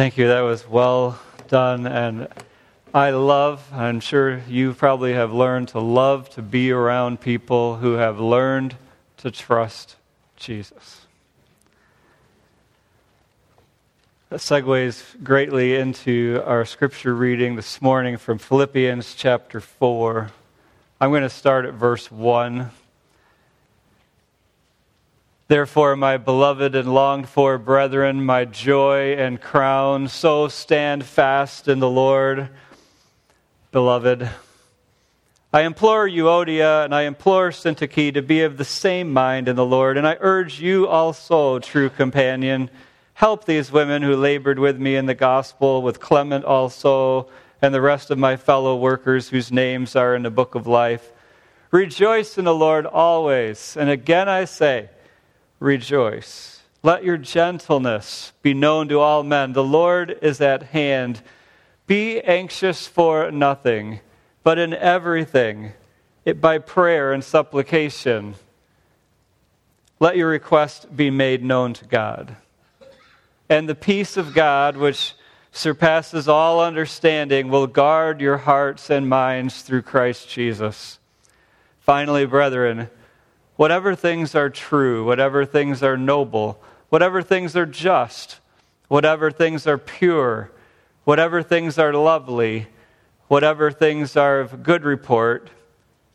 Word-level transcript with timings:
Thank 0.00 0.16
you. 0.16 0.28
That 0.28 0.40
was 0.40 0.66
well 0.66 1.18
done. 1.48 1.86
And 1.86 2.28
I 2.94 3.10
love, 3.10 3.62
I'm 3.70 4.00
sure 4.00 4.38
you 4.48 4.72
probably 4.72 5.12
have 5.12 5.30
learned 5.30 5.68
to 5.68 5.78
love 5.78 6.30
to 6.30 6.40
be 6.40 6.70
around 6.70 7.20
people 7.20 7.76
who 7.76 7.92
have 7.96 8.18
learned 8.18 8.76
to 9.18 9.30
trust 9.30 9.96
Jesus. 10.36 11.04
That 14.30 14.40
segues 14.40 15.22
greatly 15.22 15.76
into 15.76 16.42
our 16.46 16.64
scripture 16.64 17.14
reading 17.14 17.56
this 17.56 17.82
morning 17.82 18.16
from 18.16 18.38
Philippians 18.38 19.14
chapter 19.14 19.60
4. 19.60 20.30
I'm 20.98 21.10
going 21.10 21.24
to 21.24 21.28
start 21.28 21.66
at 21.66 21.74
verse 21.74 22.10
1. 22.10 22.70
Therefore, 25.50 25.96
my 25.96 26.16
beloved 26.16 26.76
and 26.76 26.94
longed 26.94 27.28
for 27.28 27.58
brethren, 27.58 28.24
my 28.24 28.44
joy 28.44 29.14
and 29.14 29.40
crown, 29.40 30.06
so 30.06 30.46
stand 30.46 31.04
fast 31.04 31.66
in 31.66 31.80
the 31.80 31.90
Lord, 31.90 32.50
beloved. 33.72 34.30
I 35.52 35.62
implore 35.62 36.08
Euodia 36.08 36.84
and 36.84 36.94
I 36.94 37.02
implore 37.02 37.50
Syntyche 37.50 38.14
to 38.14 38.22
be 38.22 38.42
of 38.42 38.58
the 38.58 38.64
same 38.64 39.12
mind 39.12 39.48
in 39.48 39.56
the 39.56 39.66
Lord, 39.66 39.98
and 39.98 40.06
I 40.06 40.18
urge 40.20 40.60
you 40.60 40.86
also, 40.86 41.58
true 41.58 41.90
companion, 41.90 42.70
help 43.14 43.44
these 43.44 43.72
women 43.72 44.02
who 44.02 44.14
labored 44.14 44.60
with 44.60 44.78
me 44.78 44.94
in 44.94 45.06
the 45.06 45.16
gospel, 45.16 45.82
with 45.82 45.98
Clement 45.98 46.44
also, 46.44 47.28
and 47.60 47.74
the 47.74 47.80
rest 47.80 48.12
of 48.12 48.18
my 48.18 48.36
fellow 48.36 48.76
workers 48.76 49.30
whose 49.30 49.50
names 49.50 49.96
are 49.96 50.14
in 50.14 50.22
the 50.22 50.30
book 50.30 50.54
of 50.54 50.68
life. 50.68 51.10
Rejoice 51.72 52.38
in 52.38 52.44
the 52.44 52.54
Lord 52.54 52.86
always. 52.86 53.76
And 53.76 53.90
again 53.90 54.28
I 54.28 54.44
say, 54.44 54.90
rejoice. 55.60 56.62
Let 56.82 57.04
your 57.04 57.18
gentleness 57.18 58.32
be 58.42 58.54
known 58.54 58.88
to 58.88 58.98
all 58.98 59.22
men. 59.22 59.52
The 59.52 59.62
Lord 59.62 60.18
is 60.22 60.40
at 60.40 60.64
hand. 60.64 61.20
Be 61.86 62.20
anxious 62.22 62.86
for 62.86 63.30
nothing, 63.30 64.00
but 64.42 64.58
in 64.58 64.72
everything, 64.72 65.72
it 66.24 66.40
by 66.40 66.58
prayer 66.58 67.12
and 67.12 67.22
supplication, 67.22 68.34
let 69.98 70.16
your 70.16 70.28
request 70.28 70.96
be 70.96 71.10
made 71.10 71.44
known 71.44 71.74
to 71.74 71.84
God. 71.84 72.36
And 73.50 73.68
the 73.68 73.74
peace 73.74 74.16
of 74.16 74.32
God, 74.32 74.76
which 74.76 75.14
surpasses 75.52 76.28
all 76.28 76.62
understanding, 76.62 77.48
will 77.48 77.66
guard 77.66 78.20
your 78.20 78.38
hearts 78.38 78.88
and 78.88 79.08
minds 79.08 79.60
through 79.62 79.82
Christ 79.82 80.28
Jesus. 80.28 80.98
Finally, 81.80 82.24
brethren, 82.24 82.88
whatever 83.60 83.94
things 83.94 84.34
are 84.34 84.48
true, 84.48 85.04
whatever 85.04 85.44
things 85.44 85.82
are 85.82 85.98
noble, 85.98 86.58
whatever 86.88 87.20
things 87.20 87.54
are 87.54 87.66
just, 87.66 88.40
whatever 88.88 89.30
things 89.30 89.66
are 89.66 89.76
pure, 89.76 90.50
whatever 91.04 91.42
things 91.42 91.78
are 91.78 91.92
lovely, 91.92 92.66
whatever 93.28 93.70
things 93.70 94.16
are 94.16 94.40
of 94.40 94.62
good 94.62 94.82
report, 94.82 95.50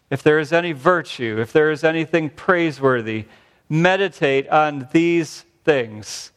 if 0.09 0.23
there 0.23 0.39
is 0.39 0.51
any 0.51 0.71
virtue, 0.71 1.37
if 1.39 1.53
there 1.53 1.69
is 1.69 1.83
anything 1.83 2.31
praiseworthy, 2.31 3.25
meditate 3.69 4.49
on 4.49 4.87
these 4.91 5.45
things. 5.63 6.31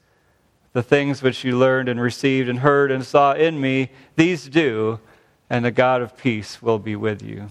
The 0.75 0.83
things 0.83 1.23
which 1.23 1.43
you 1.43 1.57
learned 1.57 1.89
and 1.89 1.99
received 1.99 2.51
and 2.51 2.59
heard 2.59 2.91
and 2.91 3.03
saw 3.03 3.33
in 3.33 3.59
me, 3.59 3.93
these 4.17 4.47
do, 4.47 5.01
and 5.49 5.65
the 5.65 5.71
God 5.71 6.03
of 6.03 6.19
peace 6.19 6.61
will 6.61 6.79
be 6.79 6.97
with 6.97 7.23
you. 7.23 7.51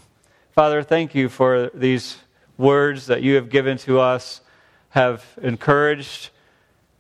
Father, 0.52 0.84
thank 0.84 1.16
you 1.16 1.28
for 1.28 1.72
these 1.74 2.18
words 2.58 3.08
that 3.08 3.22
you 3.22 3.36
have 3.36 3.50
given 3.50 3.78
to 3.80 4.00
us 4.00 4.42
have 4.90 5.26
encouraged 5.42 6.30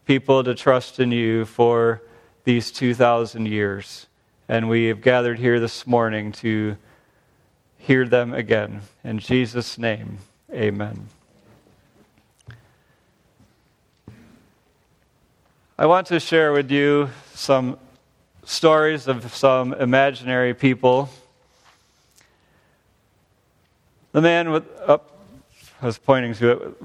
people 0.05 0.43
to 0.43 0.55
trust 0.55 0.99
in 0.99 1.11
you 1.11 1.45
for 1.45 2.01
these 2.43 2.71
2,000 2.71 3.45
years. 3.45 4.07
And 4.47 4.69
we 4.69 4.85
have 4.85 5.01
gathered 5.01 5.39
here 5.39 5.59
this 5.59 5.85
morning 5.85 6.31
to 6.33 6.77
hear 7.77 8.05
them 8.05 8.33
again. 8.33 8.81
In 9.03 9.19
Jesus' 9.19 9.77
name, 9.77 10.19
amen. 10.53 11.07
I 15.77 15.85
want 15.85 16.07
to 16.07 16.19
share 16.19 16.53
with 16.53 16.71
you 16.71 17.09
some 17.33 17.77
stories 18.45 19.07
of 19.07 19.33
some 19.35 19.73
imaginary 19.73 20.53
people. 20.53 21.09
The 24.13 24.21
man 24.21 24.51
with, 24.51 24.63
up, 24.85 25.16
I 25.81 25.85
was 25.85 25.97
pointing 25.99 26.33
to 26.35 26.51
it. 26.51 26.75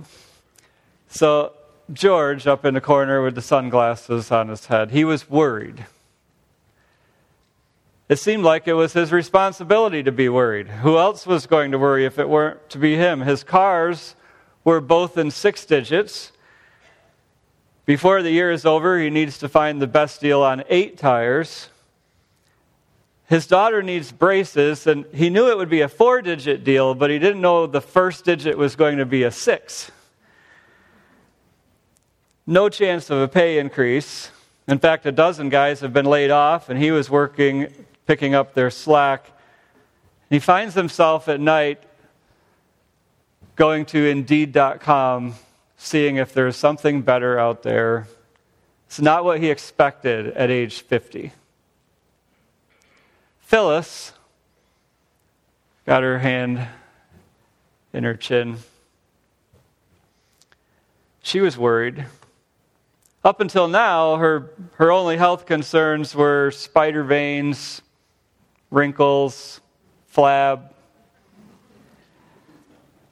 So, 1.08 1.54
George, 1.92 2.46
up 2.46 2.64
in 2.64 2.74
the 2.74 2.80
corner 2.80 3.22
with 3.22 3.34
the 3.34 3.42
sunglasses 3.42 4.30
on 4.30 4.48
his 4.48 4.66
head, 4.66 4.90
he 4.90 5.04
was 5.04 5.30
worried. 5.30 5.86
It 8.08 8.18
seemed 8.18 8.44
like 8.44 8.68
it 8.68 8.74
was 8.74 8.92
his 8.92 9.10
responsibility 9.10 10.02
to 10.02 10.12
be 10.12 10.28
worried. 10.28 10.68
Who 10.68 10.98
else 10.98 11.26
was 11.26 11.46
going 11.46 11.70
to 11.72 11.78
worry 11.78 12.04
if 12.04 12.18
it 12.18 12.28
weren't 12.28 12.68
to 12.70 12.78
be 12.78 12.96
him? 12.96 13.22
His 13.22 13.42
cars 13.42 14.14
were 14.64 14.80
both 14.80 15.16
in 15.16 15.30
six 15.30 15.64
digits. 15.64 16.32
Before 17.86 18.22
the 18.22 18.30
year 18.30 18.52
is 18.52 18.66
over, 18.66 18.98
he 18.98 19.08
needs 19.08 19.38
to 19.38 19.48
find 19.48 19.80
the 19.80 19.86
best 19.86 20.20
deal 20.20 20.42
on 20.42 20.64
eight 20.68 20.98
tires. 20.98 21.68
His 23.32 23.46
daughter 23.46 23.82
needs 23.82 24.12
braces, 24.12 24.86
and 24.86 25.06
he 25.14 25.30
knew 25.30 25.48
it 25.48 25.56
would 25.56 25.70
be 25.70 25.80
a 25.80 25.88
four 25.88 26.20
digit 26.20 26.64
deal, 26.64 26.94
but 26.94 27.08
he 27.08 27.18
didn't 27.18 27.40
know 27.40 27.66
the 27.66 27.80
first 27.80 28.26
digit 28.26 28.58
was 28.58 28.76
going 28.76 28.98
to 28.98 29.06
be 29.06 29.22
a 29.22 29.30
six. 29.30 29.90
No 32.46 32.68
chance 32.68 33.08
of 33.08 33.16
a 33.16 33.28
pay 33.28 33.58
increase. 33.58 34.30
In 34.68 34.78
fact, 34.78 35.06
a 35.06 35.12
dozen 35.12 35.48
guys 35.48 35.80
have 35.80 35.94
been 35.94 36.04
laid 36.04 36.30
off, 36.30 36.68
and 36.68 36.78
he 36.78 36.90
was 36.90 37.08
working, 37.08 37.72
picking 38.06 38.34
up 38.34 38.52
their 38.52 38.70
slack. 38.70 39.30
He 40.28 40.38
finds 40.38 40.74
himself 40.74 41.26
at 41.26 41.40
night 41.40 41.82
going 43.56 43.86
to 43.86 44.10
Indeed.com, 44.10 45.36
seeing 45.78 46.16
if 46.16 46.34
there's 46.34 46.58
something 46.58 47.00
better 47.00 47.38
out 47.38 47.62
there. 47.62 48.08
It's 48.88 49.00
not 49.00 49.24
what 49.24 49.40
he 49.40 49.48
expected 49.48 50.26
at 50.34 50.50
age 50.50 50.82
50. 50.82 51.32
Phyllis 53.52 54.14
got 55.84 56.02
her 56.02 56.20
hand 56.20 56.68
in 57.92 58.02
her 58.02 58.16
chin. 58.16 58.56
She 61.22 61.38
was 61.38 61.58
worried. 61.58 62.06
Up 63.22 63.42
until 63.42 63.68
now, 63.68 64.16
her, 64.16 64.52
her 64.76 64.90
only 64.90 65.18
health 65.18 65.44
concerns 65.44 66.14
were 66.14 66.50
spider 66.50 67.04
veins, 67.04 67.82
wrinkles, 68.70 69.60
flab. 70.10 70.70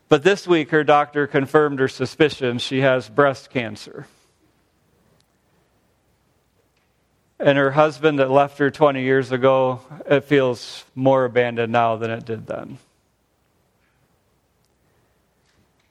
But 0.08 0.22
this 0.22 0.48
week, 0.48 0.70
her 0.70 0.84
doctor 0.84 1.26
confirmed 1.26 1.80
her 1.80 1.88
suspicion 1.88 2.58
she 2.58 2.80
has 2.80 3.10
breast 3.10 3.50
cancer. 3.50 4.06
And 7.40 7.56
her 7.56 7.70
husband 7.70 8.18
that 8.18 8.30
left 8.30 8.58
her 8.58 8.70
20 8.70 9.02
years 9.02 9.32
ago, 9.32 9.80
it 10.06 10.24
feels 10.24 10.84
more 10.94 11.24
abandoned 11.24 11.72
now 11.72 11.96
than 11.96 12.10
it 12.10 12.24
did 12.24 12.46
then. 12.46 12.78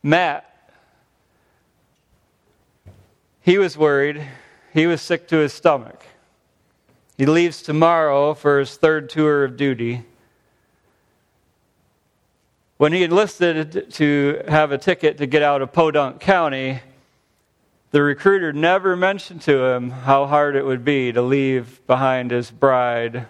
Matt, 0.03 0.45
he 3.41 3.57
was 3.57 3.77
worried. 3.77 4.21
He 4.73 4.85
was 4.85 5.01
sick 5.01 5.27
to 5.29 5.37
his 5.37 5.51
stomach. 5.51 6.05
He 7.17 7.25
leaves 7.25 7.61
tomorrow 7.63 8.33
for 8.33 8.59
his 8.59 8.77
third 8.77 9.09
tour 9.09 9.43
of 9.43 9.57
duty. 9.57 10.03
When 12.77 12.93
he 12.93 13.03
enlisted 13.03 13.91
to 13.93 14.43
have 14.47 14.71
a 14.71 14.77
ticket 14.77 15.17
to 15.17 15.25
get 15.25 15.41
out 15.41 15.61
of 15.61 15.73
Podunk 15.73 16.21
County, 16.21 16.79
the 17.91 18.03
recruiter 18.03 18.53
never 18.53 18.95
mentioned 18.95 19.41
to 19.43 19.63
him 19.63 19.89
how 19.89 20.27
hard 20.27 20.55
it 20.55 20.65
would 20.65 20.85
be 20.85 21.11
to 21.11 21.21
leave 21.21 21.85
behind 21.87 22.31
his 22.31 22.51
bride 22.51 23.25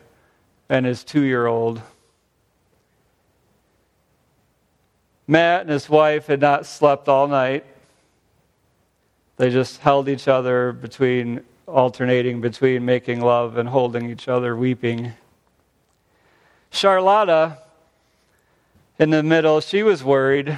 and 0.67 0.85
his 0.85 1.03
two 1.03 1.21
year 1.21 1.47
old. 1.47 1.81
Matt 5.27 5.61
and 5.61 5.69
his 5.69 5.89
wife 5.89 6.27
had 6.27 6.41
not 6.41 6.65
slept 6.65 7.07
all 7.07 7.27
night. 7.27 7.65
They 9.37 9.49
just 9.49 9.79
held 9.79 10.09
each 10.09 10.27
other 10.27 10.73
between, 10.73 11.41
alternating 11.67 12.41
between 12.41 12.83
making 12.83 13.21
love 13.21 13.55
and 13.57 13.69
holding 13.69 14.09
each 14.09 14.27
other, 14.27 14.55
weeping. 14.55 15.13
Charlotta, 16.71 17.59
in 18.97 19.11
the 19.11 19.23
middle, 19.23 19.61
she 19.61 19.83
was 19.83 20.03
worried. 20.03 20.57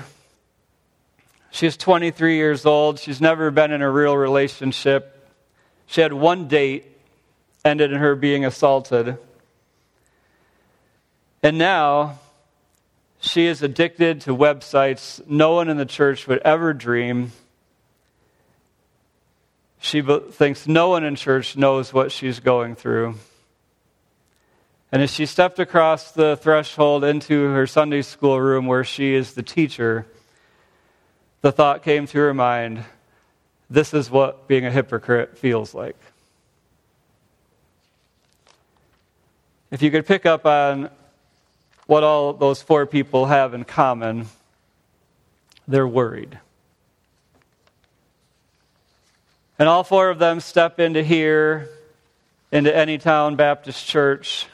She's 1.51 1.75
23 1.75 2.37
years 2.37 2.65
old. 2.65 2.97
She's 2.97 3.19
never 3.19 3.51
been 3.51 3.71
in 3.71 3.81
a 3.81 3.91
real 3.91 4.15
relationship. 4.15 5.29
She 5.85 5.99
had 5.99 6.13
one 6.13 6.47
date, 6.47 6.85
ended 7.65 7.91
in 7.91 7.99
her 7.99 8.15
being 8.15 8.45
assaulted. 8.45 9.17
And 11.43 11.57
now 11.57 12.19
she 13.19 13.47
is 13.47 13.61
addicted 13.61 14.21
to 14.21 14.35
websites 14.35 15.21
no 15.27 15.53
one 15.53 15.67
in 15.67 15.75
the 15.75 15.85
church 15.85 16.25
would 16.27 16.39
ever 16.39 16.73
dream. 16.73 17.33
She 19.79 20.01
thinks 20.01 20.67
no 20.67 20.89
one 20.89 21.03
in 21.03 21.15
church 21.15 21.57
knows 21.57 21.93
what 21.93 22.13
she's 22.13 22.39
going 22.39 22.75
through. 22.75 23.15
And 24.91 25.01
as 25.01 25.11
she 25.11 25.25
stepped 25.25 25.59
across 25.59 26.11
the 26.11 26.37
threshold 26.37 27.03
into 27.03 27.49
her 27.49 27.67
Sunday 27.67 28.03
school 28.03 28.39
room 28.39 28.67
where 28.67 28.83
she 28.83 29.13
is 29.13 29.33
the 29.33 29.43
teacher, 29.43 30.05
the 31.41 31.51
thought 31.51 31.83
came 31.83 32.07
to 32.07 32.17
her 32.17 32.33
mind 32.33 32.83
this 33.71 33.93
is 33.93 34.11
what 34.11 34.49
being 34.49 34.65
a 34.65 34.71
hypocrite 34.71 35.37
feels 35.37 35.73
like. 35.73 35.95
If 39.71 39.81
you 39.81 39.89
could 39.89 40.05
pick 40.05 40.25
up 40.25 40.45
on 40.45 40.89
what 41.87 42.03
all 42.03 42.33
those 42.33 42.61
four 42.61 42.85
people 42.85 43.27
have 43.27 43.53
in 43.53 43.63
common, 43.63 44.27
they're 45.69 45.87
worried. 45.87 46.37
And 49.57 49.69
all 49.69 49.85
four 49.85 50.09
of 50.09 50.19
them 50.19 50.41
step 50.41 50.81
into 50.81 51.01
here, 51.01 51.69
into 52.51 52.71
Anytown 52.71 53.37
Baptist 53.37 53.87
Church. 53.87 54.47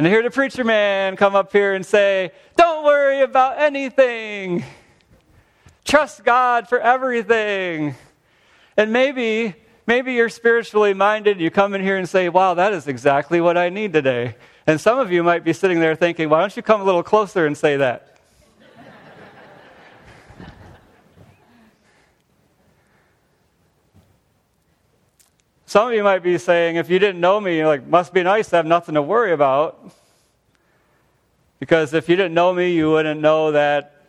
And 0.00 0.06
they 0.06 0.10
hear 0.12 0.22
the 0.22 0.30
preacher 0.30 0.64
man 0.64 1.14
come 1.14 1.36
up 1.36 1.52
here 1.52 1.74
and 1.74 1.84
say, 1.84 2.32
Don't 2.56 2.86
worry 2.86 3.20
about 3.20 3.58
anything. 3.58 4.64
Trust 5.84 6.24
God 6.24 6.70
for 6.70 6.80
everything. 6.80 7.94
And 8.78 8.94
maybe, 8.94 9.54
maybe 9.86 10.14
you're 10.14 10.30
spiritually 10.30 10.94
minded. 10.94 11.38
You 11.38 11.50
come 11.50 11.74
in 11.74 11.82
here 11.82 11.98
and 11.98 12.08
say, 12.08 12.30
Wow, 12.30 12.54
that 12.54 12.72
is 12.72 12.88
exactly 12.88 13.42
what 13.42 13.58
I 13.58 13.68
need 13.68 13.92
today. 13.92 14.36
And 14.66 14.80
some 14.80 14.98
of 14.98 15.12
you 15.12 15.22
might 15.22 15.44
be 15.44 15.52
sitting 15.52 15.80
there 15.80 15.94
thinking, 15.94 16.30
Why 16.30 16.40
don't 16.40 16.56
you 16.56 16.62
come 16.62 16.80
a 16.80 16.84
little 16.84 17.02
closer 17.02 17.44
and 17.44 17.54
say 17.54 17.76
that? 17.76 18.19
Some 25.70 25.86
of 25.86 25.94
you 25.94 26.02
might 26.02 26.24
be 26.24 26.36
saying, 26.36 26.74
if 26.74 26.90
you 26.90 26.98
didn't 26.98 27.20
know 27.20 27.40
me, 27.40 27.58
you 27.58 27.66
like, 27.68 27.86
must 27.86 28.12
be 28.12 28.24
nice 28.24 28.48
to 28.48 28.56
have 28.56 28.66
nothing 28.66 28.96
to 28.96 29.02
worry 29.02 29.32
about. 29.32 29.92
Because 31.60 31.94
if 31.94 32.08
you 32.08 32.16
didn't 32.16 32.34
know 32.34 32.52
me, 32.52 32.74
you 32.74 32.90
wouldn't 32.90 33.20
know 33.20 33.52
that 33.52 34.02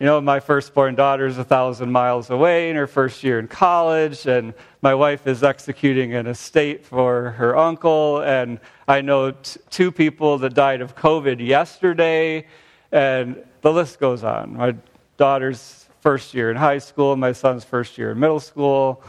you 0.00 0.06
know, 0.06 0.20
my 0.20 0.40
firstborn 0.40 0.96
daughter 0.96 1.26
is 1.26 1.38
a 1.38 1.44
thousand 1.44 1.92
miles 1.92 2.30
away 2.30 2.70
in 2.70 2.74
her 2.74 2.88
first 2.88 3.22
year 3.22 3.38
in 3.38 3.46
college, 3.46 4.26
and 4.26 4.52
my 4.82 4.92
wife 4.92 5.28
is 5.28 5.44
executing 5.44 6.12
an 6.14 6.26
estate 6.26 6.84
for 6.84 7.30
her 7.32 7.56
uncle, 7.56 8.20
and 8.22 8.58
I 8.88 9.00
know 9.00 9.30
t- 9.30 9.60
two 9.70 9.92
people 9.92 10.38
that 10.38 10.54
died 10.54 10.80
of 10.80 10.96
COVID 10.96 11.38
yesterday, 11.46 12.48
and 12.90 13.40
the 13.60 13.72
list 13.72 14.00
goes 14.00 14.24
on. 14.24 14.56
My 14.56 14.74
daughter's 15.18 15.86
first 16.00 16.34
year 16.34 16.50
in 16.50 16.56
high 16.56 16.78
school, 16.78 17.14
my 17.14 17.30
son's 17.30 17.62
first 17.62 17.96
year 17.96 18.10
in 18.10 18.18
middle 18.18 18.40
school. 18.40 19.04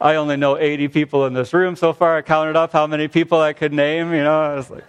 I 0.00 0.14
only 0.14 0.36
know 0.36 0.56
80 0.56 0.88
people 0.88 1.26
in 1.26 1.34
this 1.34 1.52
room 1.52 1.74
so 1.74 1.92
far. 1.92 2.16
I 2.16 2.22
counted 2.22 2.54
up 2.54 2.72
how 2.72 2.86
many 2.86 3.08
people 3.08 3.40
I 3.40 3.52
could 3.52 3.72
name, 3.72 4.12
you 4.12 4.22
know, 4.22 4.40
I 4.40 4.54
was 4.54 4.70
like. 4.70 4.84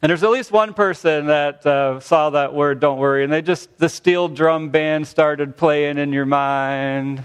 And 0.00 0.10
there's 0.10 0.22
at 0.22 0.30
least 0.30 0.50
one 0.50 0.72
person 0.72 1.26
that 1.26 1.66
uh, 1.66 2.00
saw 2.00 2.30
that 2.30 2.54
word, 2.54 2.80
don't 2.80 2.98
worry, 2.98 3.24
and 3.24 3.32
they 3.32 3.42
just, 3.42 3.76
the 3.78 3.88
steel 3.88 4.28
drum 4.28 4.70
band 4.70 5.06
started 5.06 5.56
playing 5.56 5.98
in 5.98 6.12
your 6.12 6.26
mind. 6.26 7.24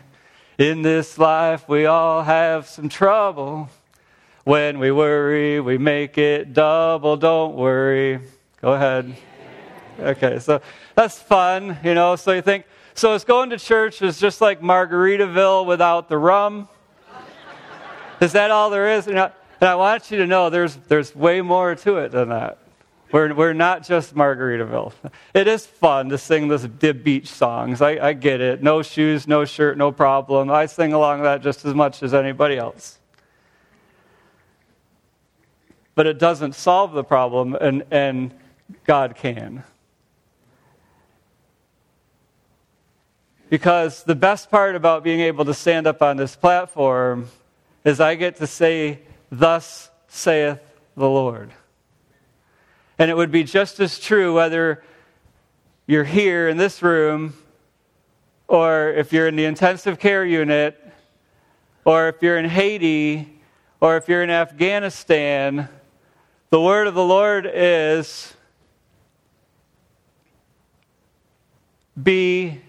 In 0.57 0.81
this 0.81 1.17
life, 1.17 1.67
we 1.69 1.85
all 1.85 2.23
have 2.23 2.67
some 2.67 2.89
trouble. 2.89 3.69
When 4.43 4.79
we 4.79 4.91
worry, 4.91 5.61
we 5.61 5.77
make 5.77 6.17
it 6.17 6.53
double. 6.53 7.15
Don't 7.15 7.55
worry. 7.55 8.19
Go 8.61 8.73
ahead. 8.73 9.15
Okay, 9.99 10.39
so 10.39 10.61
that's 10.95 11.19
fun, 11.19 11.77
you 11.83 11.93
know. 11.93 12.15
So 12.15 12.31
you 12.31 12.41
think, 12.41 12.65
so 12.93 13.13
it's 13.13 13.23
going 13.23 13.51
to 13.51 13.57
church 13.57 14.01
is 14.01 14.19
just 14.19 14.41
like 14.41 14.61
Margaritaville 14.61 15.65
without 15.65 16.09
the 16.09 16.17
rum? 16.17 16.67
Is 18.19 18.33
that 18.33 18.51
all 18.51 18.69
there 18.69 18.93
is? 18.93 19.07
You 19.07 19.13
know, 19.13 19.31
and 19.59 19.69
I 19.69 19.75
want 19.75 20.11
you 20.11 20.17
to 20.17 20.27
know 20.27 20.49
there's, 20.49 20.75
there's 20.87 21.15
way 21.15 21.41
more 21.41 21.75
to 21.75 21.97
it 21.97 22.11
than 22.11 22.29
that. 22.29 22.59
We're, 23.11 23.33
we're 23.33 23.53
not 23.53 23.83
just 23.83 24.15
Margaritaville. 24.15 24.93
It 25.33 25.47
is 25.47 25.65
fun 25.65 26.09
to 26.09 26.17
sing 26.17 26.47
this, 26.47 26.65
the 26.79 26.93
beach 26.93 27.27
songs. 27.27 27.81
I, 27.81 28.07
I 28.09 28.13
get 28.13 28.39
it. 28.41 28.63
No 28.63 28.81
shoes, 28.81 29.27
no 29.27 29.43
shirt, 29.43 29.77
no 29.77 29.91
problem. 29.91 30.49
I 30.49 30.65
sing 30.65 30.93
along 30.93 31.23
that 31.23 31.41
just 31.41 31.65
as 31.65 31.73
much 31.73 32.03
as 32.03 32.13
anybody 32.13 32.57
else. 32.57 32.99
But 35.93 36.07
it 36.07 36.19
doesn't 36.19 36.55
solve 36.55 36.93
the 36.93 37.03
problem, 37.03 37.53
and, 37.55 37.83
and 37.91 38.33
God 38.85 39.15
can. 39.15 39.63
Because 43.51 44.03
the 44.05 44.15
best 44.15 44.49
part 44.49 44.77
about 44.77 45.03
being 45.03 45.19
able 45.19 45.43
to 45.43 45.53
stand 45.53 45.85
up 45.85 46.01
on 46.01 46.15
this 46.15 46.37
platform 46.37 47.27
is 47.83 47.99
I 47.99 48.15
get 48.15 48.37
to 48.37 48.47
say, 48.47 48.99
Thus 49.29 49.89
saith 50.07 50.61
the 50.95 51.09
Lord. 51.09 51.51
And 52.97 53.11
it 53.11 53.17
would 53.17 53.29
be 53.29 53.43
just 53.43 53.81
as 53.81 53.99
true 53.99 54.33
whether 54.33 54.81
you're 55.85 56.05
here 56.05 56.47
in 56.47 56.55
this 56.55 56.81
room, 56.81 57.33
or 58.47 58.91
if 58.91 59.11
you're 59.11 59.27
in 59.27 59.35
the 59.35 59.43
intensive 59.43 59.99
care 59.99 60.23
unit, 60.23 60.79
or 61.83 62.07
if 62.07 62.23
you're 62.23 62.37
in 62.37 62.45
Haiti, 62.49 63.37
or 63.81 63.97
if 63.97 64.07
you're 64.07 64.23
in 64.23 64.29
Afghanistan. 64.29 65.67
The 66.51 66.61
word 66.61 66.87
of 66.87 66.93
the 66.93 67.03
Lord 67.03 67.51
is 67.53 68.33
be 72.01 72.61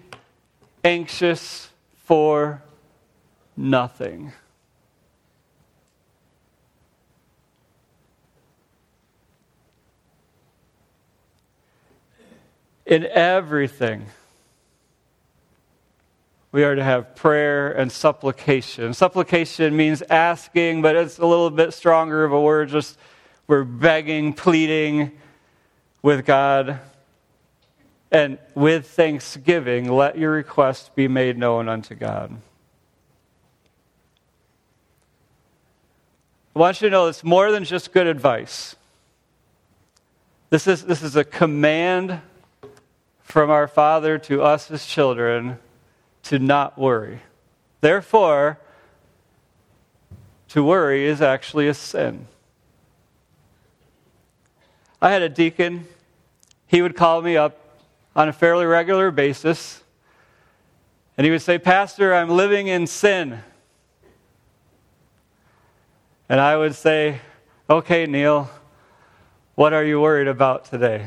anxious 0.85 1.71
for 2.05 2.63
nothing. 3.57 4.33
in 12.93 13.07
everything, 13.07 14.05
we 16.53 16.63
are 16.63 16.75
to 16.75 16.85
have 16.85 17.17
prayer 17.17 17.73
and 17.73 17.91
supplication. 17.91 18.93
Supplication 18.93 19.75
means 19.75 20.03
asking, 20.11 20.83
but 20.83 20.95
it's 20.95 21.19
a 21.19 21.25
little 21.25 21.49
bit 21.49 21.73
stronger 21.73 22.23
of 22.23 22.33
a 22.33 22.41
word. 22.41 22.69
Just 22.69 22.99
we're 23.47 23.65
begging, 23.65 24.35
pleading 24.35 25.13
with 26.03 26.27
God. 26.27 26.81
And 28.13 28.37
with 28.55 28.89
thanksgiving, 28.89 29.91
let 29.91 30.19
your 30.19 30.33
request 30.33 30.95
be 30.95 31.09
made 31.09 31.39
known 31.39 31.67
unto 31.67 31.95
God. 31.95 32.37
I 36.55 36.59
want 36.59 36.83
you 36.83 36.89
to 36.89 36.93
know 36.93 37.07
it's 37.07 37.25
more 37.25 37.51
than 37.51 37.65
just 37.65 37.91
good 37.91 38.07
advice. 38.07 38.77
This 40.51 40.67
is, 40.67 40.85
this 40.85 41.03
is 41.03 41.17
a 41.17 41.25
command 41.25 42.21
from 43.23 43.49
our 43.49 43.67
Father 43.67 44.19
to 44.19 44.43
us 44.43 44.71
as 44.71 44.85
children 44.85 45.59
to 46.25 46.39
not 46.39 46.77
worry. 46.77 47.21
Therefore, 47.81 48.59
to 50.49 50.63
worry 50.63 51.07
is 51.07 51.23
actually 51.23 51.67
a 51.67 51.73
sin. 51.73 52.27
I 55.01 55.11
had 55.11 55.23
a 55.23 55.31
deacon, 55.31 55.87
he 56.67 56.83
would 56.83 56.95
call 56.95 57.23
me 57.23 57.39
up 57.39 57.62
on 58.15 58.29
a 58.29 58.33
fairly 58.33 58.67
regular 58.67 59.11
basis, 59.11 59.83
and 61.17 61.25
he 61.25 61.31
would 61.31 61.43
say, 61.43 61.59
Pastor, 61.59 62.15
I'm 62.15 62.31
living 62.31 62.67
in 62.67 62.87
sin. 62.87 63.41
And 66.29 66.41
I 66.41 66.57
would 66.57 66.75
say, 66.75 67.21
Okay, 67.69 68.07
Neil, 68.07 68.51
what 69.55 69.73
are 69.73 69.85
you 69.85 70.01
worried 70.01 70.29
about 70.29 70.65
today? 70.65 71.07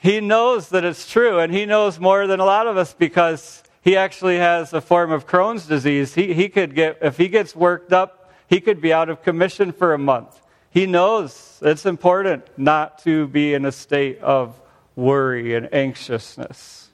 he 0.00 0.20
knows 0.20 0.68
that 0.70 0.84
it's 0.84 1.10
true, 1.10 1.38
and 1.38 1.52
he 1.52 1.66
knows 1.66 1.98
more 1.98 2.26
than 2.26 2.40
a 2.40 2.44
lot 2.44 2.66
of 2.66 2.76
us 2.76 2.94
because 2.94 3.62
he 3.80 3.96
actually 3.96 4.38
has 4.38 4.72
a 4.72 4.80
form 4.80 5.10
of 5.10 5.26
Crohn's 5.26 5.66
disease. 5.66 6.14
He, 6.14 6.34
he 6.34 6.48
could 6.48 6.74
get, 6.74 6.98
if 7.02 7.16
he 7.16 7.28
gets 7.28 7.56
worked 7.56 7.92
up, 7.92 8.32
he 8.48 8.60
could 8.60 8.80
be 8.80 8.92
out 8.92 9.08
of 9.08 9.22
commission 9.22 9.72
for 9.72 9.94
a 9.94 9.98
month. 9.98 10.40
He 10.72 10.86
knows 10.86 11.58
it's 11.60 11.84
important 11.84 12.46
not 12.56 12.98
to 13.00 13.28
be 13.28 13.52
in 13.52 13.66
a 13.66 13.72
state 13.72 14.20
of 14.20 14.58
worry 14.96 15.54
and 15.54 15.72
anxiousness. 15.72 16.88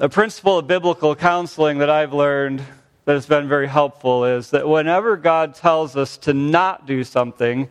A 0.00 0.08
principle 0.08 0.58
of 0.58 0.66
biblical 0.66 1.14
counseling 1.14 1.78
that 1.78 1.90
I've 1.90 2.14
learned 2.14 2.62
that 3.04 3.12
has 3.12 3.26
been 3.26 3.48
very 3.48 3.68
helpful 3.68 4.24
is 4.24 4.48
that 4.50 4.66
whenever 4.66 5.18
God 5.18 5.54
tells 5.54 5.94
us 5.94 6.16
to 6.18 6.32
not 6.32 6.86
do 6.86 7.04
something, 7.04 7.68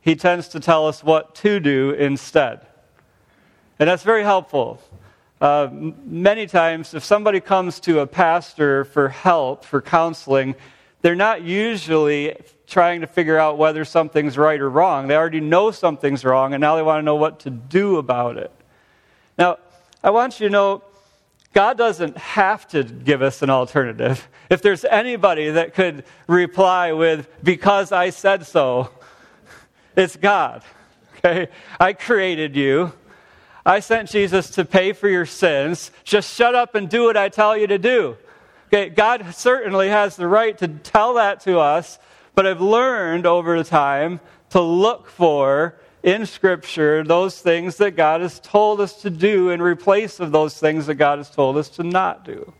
he 0.00 0.14
tends 0.14 0.46
to 0.48 0.60
tell 0.60 0.86
us 0.86 1.02
what 1.02 1.34
to 1.36 1.58
do 1.58 1.90
instead. 1.90 2.64
And 3.80 3.88
that's 3.88 4.04
very 4.04 4.22
helpful. 4.22 4.80
Uh, 5.40 5.68
many 5.72 6.46
times, 6.46 6.94
if 6.94 7.02
somebody 7.02 7.40
comes 7.40 7.80
to 7.80 7.98
a 7.98 8.06
pastor 8.06 8.84
for 8.84 9.08
help, 9.08 9.64
for 9.64 9.82
counseling, 9.82 10.54
they're 11.04 11.14
not 11.14 11.42
usually 11.42 12.34
trying 12.66 13.02
to 13.02 13.06
figure 13.06 13.38
out 13.38 13.58
whether 13.58 13.84
something's 13.84 14.38
right 14.38 14.58
or 14.58 14.70
wrong. 14.70 15.06
They 15.06 15.14
already 15.14 15.38
know 15.38 15.70
something's 15.70 16.24
wrong, 16.24 16.54
and 16.54 16.62
now 16.62 16.76
they 16.76 16.82
want 16.82 17.00
to 17.00 17.02
know 17.02 17.16
what 17.16 17.40
to 17.40 17.50
do 17.50 17.98
about 17.98 18.38
it. 18.38 18.50
Now, 19.36 19.58
I 20.02 20.08
want 20.08 20.40
you 20.40 20.48
to 20.48 20.50
know 20.50 20.82
God 21.52 21.76
doesn't 21.76 22.16
have 22.16 22.66
to 22.68 22.84
give 22.84 23.20
us 23.20 23.42
an 23.42 23.50
alternative. 23.50 24.26
If 24.48 24.62
there's 24.62 24.86
anybody 24.86 25.50
that 25.50 25.74
could 25.74 26.04
reply 26.26 26.92
with, 26.92 27.28
because 27.42 27.92
I 27.92 28.08
said 28.08 28.46
so, 28.46 28.88
it's 29.96 30.16
God. 30.16 30.62
Okay? 31.18 31.48
I 31.78 31.92
created 31.92 32.56
you. 32.56 32.94
I 33.66 33.80
sent 33.80 34.08
Jesus 34.08 34.48
to 34.52 34.64
pay 34.64 34.94
for 34.94 35.10
your 35.10 35.26
sins. 35.26 35.90
Just 36.02 36.34
shut 36.34 36.54
up 36.54 36.74
and 36.74 36.88
do 36.88 37.04
what 37.04 37.18
I 37.18 37.28
tell 37.28 37.58
you 37.58 37.66
to 37.66 37.78
do. 37.78 38.16
Okay, 38.74 38.88
God 38.88 39.32
certainly 39.36 39.88
has 39.88 40.16
the 40.16 40.26
right 40.26 40.58
to 40.58 40.66
tell 40.66 41.14
that 41.14 41.38
to 41.42 41.60
us, 41.60 42.00
but 42.34 42.44
I've 42.44 42.60
learned 42.60 43.24
over 43.24 43.62
time 43.62 44.18
to 44.50 44.60
look 44.60 45.06
for 45.08 45.76
in 46.02 46.26
Scripture 46.26 47.04
those 47.04 47.40
things 47.40 47.76
that 47.76 47.92
God 47.92 48.20
has 48.20 48.40
told 48.40 48.80
us 48.80 49.02
to 49.02 49.10
do 49.10 49.50
in 49.50 49.62
replace 49.62 50.18
of 50.18 50.32
those 50.32 50.58
things 50.58 50.86
that 50.86 50.96
God 50.96 51.18
has 51.18 51.30
told 51.30 51.56
us 51.56 51.68
to 51.68 51.84
not 51.84 52.24
do. 52.24 52.52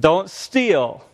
Don't 0.00 0.30
steal. 0.30 1.04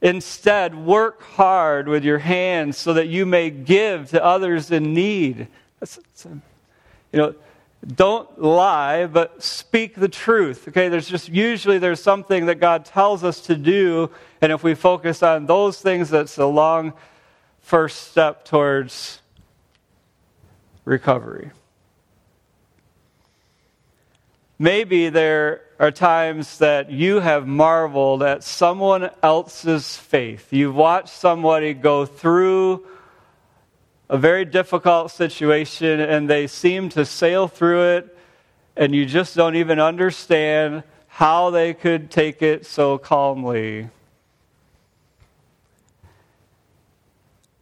Instead, 0.00 0.74
work 0.74 1.20
hard 1.22 1.86
with 1.86 2.02
your 2.02 2.20
hands 2.20 2.78
so 2.78 2.94
that 2.94 3.08
you 3.08 3.26
may 3.26 3.50
give 3.50 4.08
to 4.08 4.24
others 4.24 4.70
in 4.70 4.94
need. 4.94 5.48
That's, 5.80 5.96
that's, 5.96 6.24
you 6.24 7.18
know, 7.18 7.34
don't 7.86 8.40
lie, 8.40 9.06
but 9.06 9.42
speak 9.42 9.96
the 9.96 10.08
truth. 10.08 10.68
Okay, 10.68 10.88
there's 10.88 11.08
just 11.08 11.28
usually 11.28 11.78
there's 11.78 12.02
something 12.02 12.46
that 12.46 12.56
God 12.56 12.84
tells 12.84 13.24
us 13.24 13.40
to 13.42 13.56
do, 13.56 14.10
and 14.40 14.52
if 14.52 14.62
we 14.62 14.74
focus 14.74 15.22
on 15.22 15.46
those 15.46 15.80
things, 15.80 16.10
that's 16.10 16.38
a 16.38 16.46
long 16.46 16.92
first 17.60 18.10
step 18.10 18.44
towards 18.44 19.20
recovery. 20.84 21.50
Maybe 24.58 25.08
there 25.08 25.62
are 25.80 25.90
times 25.90 26.58
that 26.58 26.92
you 26.92 27.18
have 27.18 27.48
marveled 27.48 28.22
at 28.22 28.44
someone 28.44 29.10
else's 29.20 29.96
faith. 29.96 30.52
You've 30.52 30.76
watched 30.76 31.08
somebody 31.08 31.74
go 31.74 32.06
through 32.06 32.86
a 34.08 34.18
very 34.18 34.44
difficult 34.44 35.10
situation 35.10 36.00
and 36.00 36.28
they 36.28 36.46
seem 36.46 36.88
to 36.90 37.04
sail 37.04 37.48
through 37.48 37.96
it, 37.96 38.18
and 38.76 38.94
you 38.94 39.06
just 39.06 39.34
don't 39.36 39.56
even 39.56 39.78
understand 39.78 40.82
how 41.06 41.50
they 41.50 41.74
could 41.74 42.10
take 42.10 42.42
it 42.42 42.64
so 42.64 42.98
calmly. 42.98 43.88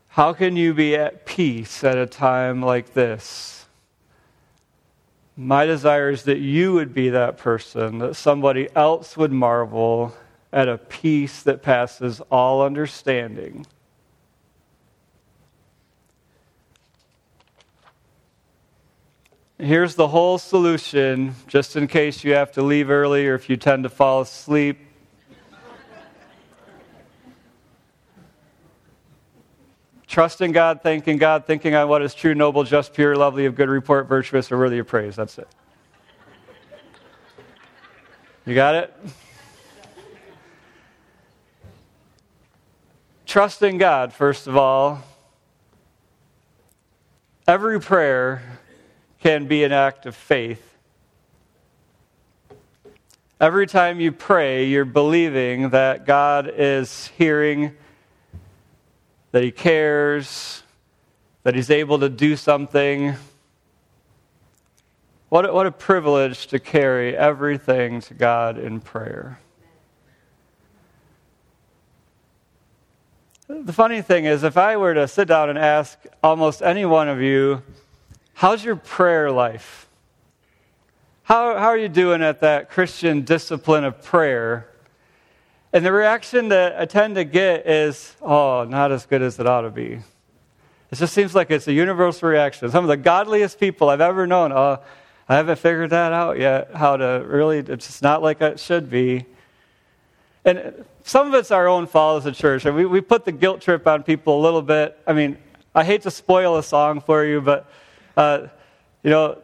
How 0.09 0.33
can 0.33 0.57
you 0.57 0.75
be 0.75 0.97
at 0.97 1.25
peace 1.25 1.85
at 1.85 1.97
a 1.97 2.07
time 2.07 2.63
like 2.63 2.95
this? 2.95 3.67
My 5.37 5.67
desire 5.67 6.11
is 6.11 6.25
that 6.25 6.39
you 6.39 6.73
would 6.75 6.93
be 6.93 7.11
that 7.11 7.39
person, 7.39 7.99
that 7.99 8.15
somebody 8.15 8.69
else 8.75 9.17
would 9.17 9.33
marvel 9.33 10.15
at 10.53 10.69
a 10.69 10.79
peace 10.79 11.43
that 11.45 11.63
passes 11.63 12.21
all 12.31 12.63
understanding. 12.63 13.67
Here's 19.61 19.95
the 19.95 20.09
whole 20.09 20.39
solution, 20.39 21.35
just 21.47 21.77
in 21.77 21.87
case 21.87 22.25
you 22.25 22.33
have 22.33 22.51
to 22.53 22.63
leave 22.63 22.89
early 22.89 23.27
or 23.27 23.35
if 23.35 23.51
you 23.51 23.59
tend 23.59 23.83
to 23.83 23.91
fall 23.91 24.23
asleep. 24.23 24.79
Trusting 30.07 30.53
God, 30.53 30.81
thanking 30.83 31.19
God, 31.19 31.45
thinking 31.45 31.75
on 31.75 31.91
what 31.91 32.01
is 32.01 32.15
true, 32.15 32.35
noble, 32.35 32.65
just, 32.65 32.95
pure, 32.95 33.15
lovely, 33.15 33.45
of 33.45 33.55
good 33.55 33.69
report, 33.69 34.09
virtuous, 34.09 34.51
or 34.51 34.57
worthy 34.57 34.79
of 34.79 34.87
praise. 34.87 35.15
That's 35.15 35.37
it. 35.37 35.49
You 38.47 38.55
got 38.55 38.77
it? 38.77 38.97
Trusting 43.27 43.77
God, 43.77 44.15
first 44.15 44.47
of 44.47 44.57
all. 44.57 45.03
Every 47.47 47.79
prayer 47.79 48.60
can 49.21 49.47
be 49.47 49.65
an 49.65 49.73
act 49.73 50.07
of 50.07 50.17
faith. 50.17 50.67
Every 53.41 53.67
time 53.67 54.01
you 54.01 54.13
pray, 54.13 54.67
you're 54.67 54.85
believing 54.85 55.71
that 55.71 56.05
God 56.05 56.53
is 56.55 57.07
hearing 57.17 57.73
that 59.33 59.43
He 59.43 59.51
cares, 59.51 60.63
that 61.43 61.55
He's 61.55 61.71
able 61.71 61.99
to 62.01 62.09
do 62.09 62.37
something. 62.37 63.15
What 65.29 65.49
a, 65.49 65.53
what 65.53 65.67
a 65.67 65.71
privilege 65.71 66.49
to 66.49 66.59
carry 66.59 67.17
everything 67.17 68.01
to 68.03 68.15
God 68.15 68.59
in 68.59 68.81
prayer. 68.81 69.39
The 73.49 73.73
funny 73.73 74.01
thing 74.01 74.27
is, 74.27 74.45
if 74.45 74.57
I 74.57 74.77
were 74.77 74.95
to 74.95 75.09
sit 75.09 75.29
down 75.29 75.51
and 75.51 75.59
ask 75.59 75.99
almost 76.23 76.63
any 76.63 76.85
one 76.85 77.09
of 77.09 77.21
you, 77.21 77.63
how's 78.41 78.65
your 78.65 78.75
prayer 78.75 79.31
life? 79.31 79.87
How, 81.25 81.59
how 81.59 81.67
are 81.67 81.77
you 81.77 81.91
doing 81.91 82.23
at 82.23 82.41
that 82.41 82.71
Christian 82.71 83.21
discipline 83.21 83.85
of 83.85 84.03
prayer? 84.03 84.67
And 85.75 85.85
the 85.85 85.93
reaction 85.93 86.49
that 86.49 86.81
I 86.81 86.87
tend 86.87 87.17
to 87.17 87.25
get 87.25 87.67
is, 87.67 88.17
oh, 88.23 88.65
not 88.65 88.93
as 88.93 89.05
good 89.05 89.21
as 89.21 89.39
it 89.39 89.47
ought 89.47 89.61
to 89.61 89.71
be. 89.71 90.01
It 90.91 90.95
just 90.95 91.13
seems 91.13 91.35
like 91.35 91.51
it's 91.51 91.69
a 91.69 91.73
universal 91.75 92.31
reaction. 92.31 92.71
Some 92.71 92.83
of 92.83 92.89
the 92.89 92.97
godliest 92.97 93.61
people 93.61 93.91
I've 93.91 94.01
ever 94.01 94.27
known, 94.27 94.53
oh, 94.53 94.79
I 95.29 95.37
haven't 95.37 95.59
figured 95.59 95.91
that 95.91 96.15
out 96.15 96.39
yet, 96.39 96.71
how 96.75 96.97
to 96.97 97.23
really, 97.27 97.59
it's 97.59 97.89
just 97.89 98.03
not 98.03 98.23
like 98.23 98.41
it 98.41 98.59
should 98.59 98.89
be. 98.89 99.27
And 100.47 100.87
some 101.05 101.27
of 101.27 101.35
it's 101.35 101.51
our 101.51 101.69
own 101.69 101.87
fault 101.87 102.23
as 102.23 102.27
a 102.27 102.33
church. 102.33 102.65
We, 102.65 102.87
we 102.87 103.03
put 103.03 103.27
the 103.27 103.33
guilt 103.33 103.61
trip 103.61 103.87
on 103.87 104.03
people 104.03 104.41
a 104.41 104.43
little 104.43 104.63
bit. 104.63 104.99
I 105.07 105.13
mean, 105.13 105.37
I 105.75 105.85
hate 105.85 106.01
to 106.03 106.11
spoil 106.11 106.57
a 106.57 106.63
song 106.63 107.03
for 107.03 107.23
you, 107.23 107.43
but, 107.43 107.71
uh, 108.17 108.49
you 109.03 109.11
know, 109.11 109.39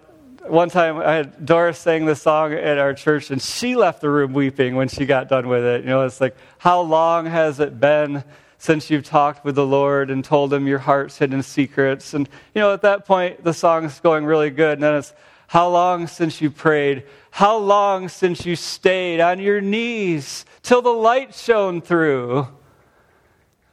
one 0.46 0.68
time 0.68 0.99
I 0.99 1.14
had 1.14 1.44
Doris 1.44 1.78
sang 1.78 2.04
the 2.04 2.14
song 2.14 2.52
at 2.52 2.78
our 2.78 2.94
church, 2.94 3.30
and 3.30 3.40
she 3.42 3.75
left 3.75 4.00
the 4.00 4.11
room 4.11 4.32
weeping 4.32 4.76
when 4.76 4.88
she 4.88 5.06
got 5.06 5.28
done 5.28 5.49
with 5.49 5.64
it. 5.64 5.82
You 5.82 5.88
know, 5.88 6.02
it's 6.02 6.20
like, 6.20 6.37
how 6.58 6.80
long 6.80 7.26
has 7.26 7.58
it 7.61 7.80
been 7.80 8.23
since 8.58 8.90
you've 8.90 9.04
talked 9.04 9.44
with 9.44 9.54
the 9.54 9.66
Lord 9.66 10.11
and 10.11 10.25
told 10.25 10.52
him 10.52 10.66
your 10.66 10.78
heart's 10.78 11.18
hidden 11.18 11.42
secrets? 11.42 12.14
And, 12.14 12.28
you 12.54 12.61
know, 12.61 12.73
at 12.73 12.82
that 12.82 13.06
point, 13.06 13.42
the 13.42 13.52
song's 13.52 13.99
going 14.00 14.25
really 14.25 14.50
good. 14.50 14.75
And 14.75 14.82
then 14.82 14.94
it's, 14.94 15.12
how 15.49 15.68
long 15.68 16.06
since 16.06 16.40
you 16.40 16.50
prayed? 16.50 17.04
How 17.30 17.56
long 17.56 18.08
since 18.08 18.44
you 18.44 18.56
stayed 18.56 19.20
on 19.20 19.38
your 19.38 19.61
knees 19.61 20.44
till 20.62 20.82
the 20.82 20.90
light 20.90 21.35
shone 21.35 21.80
through? 21.80 22.49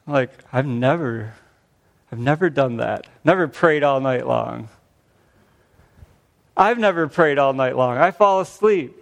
Like, 0.06 0.32
I've 0.52 0.68
never, 0.68 1.34
I've 2.12 2.20
never 2.20 2.50
done 2.50 2.78
that. 2.78 3.08
Never 3.24 3.48
prayed 3.48 3.84
all 3.84 4.02
night 4.02 4.28
long. 4.28 4.70
I've 6.56 6.78
never 6.78 7.08
prayed 7.08 7.40
all 7.40 7.54
night 7.54 7.76
long. 7.76 7.98
I 7.98 8.12
fall 8.12 8.40
asleep. 8.40 8.96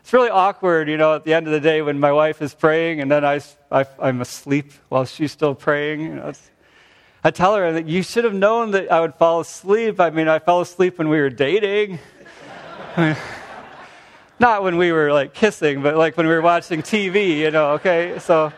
It's 0.00 0.12
really 0.12 0.28
awkward, 0.30 0.88
you 0.88 0.96
know, 0.96 1.14
at 1.14 1.24
the 1.24 1.34
end 1.34 1.46
of 1.46 1.52
the 1.52 1.60
day 1.60 1.82
when 1.82 1.98
my 1.98 2.12
wife 2.12 2.42
is 2.42 2.54
praying 2.54 3.00
and 3.00 3.10
then 3.10 3.24
I, 3.24 3.40
I, 3.70 3.86
am 4.00 4.20
asleep 4.20 4.72
while 4.88 5.04
she's 5.04 5.32
still 5.32 5.54
praying. 5.54 6.00
You 6.00 6.14
know, 6.14 6.32
I 7.24 7.30
tell 7.30 7.56
her 7.56 7.72
that 7.72 7.86
you 7.86 8.02
should 8.02 8.24
have 8.24 8.34
known 8.34 8.70
that 8.72 8.90
I 8.92 9.00
would 9.00 9.14
fall 9.14 9.40
asleep. 9.40 9.98
I 10.00 10.10
mean, 10.10 10.28
I 10.28 10.38
fell 10.38 10.60
asleep 10.60 10.98
when 10.98 11.08
we 11.08 11.18
were 11.18 11.30
dating. 11.30 11.98
not 14.38 14.62
when 14.62 14.76
we 14.76 14.92
were 14.92 15.12
like 15.12 15.34
kissing, 15.34 15.82
but 15.82 15.96
like 15.96 16.16
when 16.16 16.26
we 16.26 16.34
were 16.34 16.42
watching 16.42 16.82
TV, 16.82 17.38
you 17.38 17.50
know, 17.50 17.72
okay? 17.72 18.18
So 18.18 18.52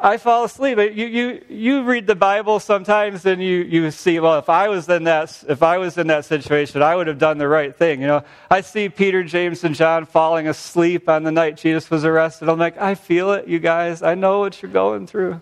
I 0.00 0.16
fall 0.16 0.44
asleep. 0.44 0.78
You, 0.78 1.06
you, 1.06 1.44
you 1.48 1.82
read 1.82 2.06
the 2.06 2.14
Bible 2.14 2.60
sometimes 2.60 3.26
and 3.26 3.42
you, 3.42 3.58
you 3.62 3.90
see, 3.90 4.20
well, 4.20 4.38
if 4.38 4.48
I, 4.48 4.68
was 4.68 4.88
in 4.88 5.04
that, 5.04 5.42
if 5.48 5.60
I 5.62 5.78
was 5.78 5.98
in 5.98 6.06
that 6.06 6.24
situation, 6.24 6.82
I 6.82 6.94
would 6.94 7.08
have 7.08 7.18
done 7.18 7.38
the 7.38 7.48
right 7.48 7.74
thing. 7.74 8.00
You 8.00 8.06
know, 8.06 8.24
I 8.48 8.60
see 8.60 8.88
Peter, 8.88 9.24
James, 9.24 9.64
and 9.64 9.74
John 9.74 10.06
falling 10.06 10.46
asleep 10.46 11.08
on 11.08 11.24
the 11.24 11.32
night 11.32 11.56
Jesus 11.56 11.90
was 11.90 12.04
arrested. 12.04 12.48
I'm 12.48 12.60
like, 12.60 12.80
I 12.80 12.94
feel 12.94 13.32
it, 13.32 13.48
you 13.48 13.58
guys. 13.58 14.00
I 14.02 14.14
know 14.14 14.38
what 14.38 14.62
you're 14.62 14.70
going 14.70 15.08
through. 15.08 15.40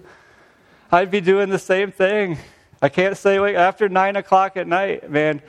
I'd 0.90 1.10
be 1.10 1.20
doing 1.20 1.50
the 1.50 1.58
same 1.58 1.92
thing. 1.92 2.38
I 2.80 2.88
can't 2.88 3.16
stay 3.16 3.36
awake 3.36 3.56
after 3.56 3.90
9 3.90 4.16
o'clock 4.16 4.56
at 4.56 4.66
night, 4.66 5.10
man. 5.10 5.42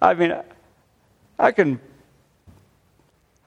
I 0.00 0.12
mean, 0.12 0.36
I 1.38 1.52
can 1.52 1.80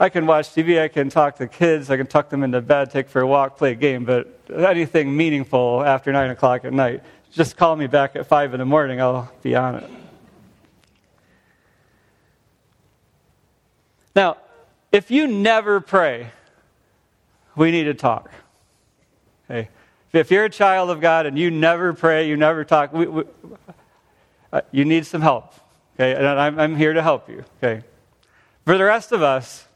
I 0.02 0.08
can 0.08 0.26
watch 0.26 0.50
TV, 0.50 0.82
I 0.82 0.88
can 0.88 1.10
talk 1.10 1.36
to 1.38 1.48
kids, 1.48 1.90
I 1.90 1.98
can 1.98 2.08
tuck 2.08 2.30
them 2.30 2.42
into 2.42 2.62
bed, 2.62 2.90
take 2.90 3.10
for 3.10 3.20
a 3.20 3.28
walk, 3.28 3.58
play 3.58 3.74
a 3.74 3.76
game, 3.76 4.06
but 4.06 4.40
anything 4.50 5.16
meaningful 5.16 5.84
after 5.84 6.14
9 6.14 6.30
o'clock 6.30 6.64
at 6.64 6.72
night, 6.72 7.04
just 7.32 7.58
call 7.58 7.76
me 7.76 7.86
back 7.86 8.16
at 8.16 8.26
5 8.26 8.54
in 8.54 8.60
the 8.60 8.66
morning, 8.66 9.02
I'll 9.02 9.30
be 9.42 9.56
on 9.56 9.76
it. 9.76 9.90
Now, 14.16 14.38
if 14.92 15.12
you 15.12 15.28
never 15.28 15.82
pray, 15.82 16.32
we 17.58 17.72
need 17.72 17.84
to 17.84 17.94
talk. 17.94 18.32
Okay? 19.50 19.70
If 20.14 20.32
you're 20.32 20.46
a 20.46 20.50
child 20.50 20.90
of 20.90 21.02
God 21.02 21.26
and 21.26 21.38
you 21.38 21.52
never 21.52 21.94
pray, 21.94 22.28
you 22.28 22.38
never 22.38 22.64
talk, 22.64 22.94
we, 22.94 23.06
we, 23.06 23.24
uh, 24.52 24.62
you 24.72 24.86
need 24.86 25.06
some 25.06 25.22
help. 25.22 25.54
Okay? 25.96 26.16
And 26.16 26.26
I'm, 26.26 26.58
I'm 26.58 26.76
here 26.76 26.94
to 26.94 27.02
help 27.02 27.30
you. 27.30 27.44
Okay? 27.62 27.84
For 28.66 28.78
the 28.78 28.86
rest 28.86 29.12
of 29.12 29.22
us, 29.22 29.68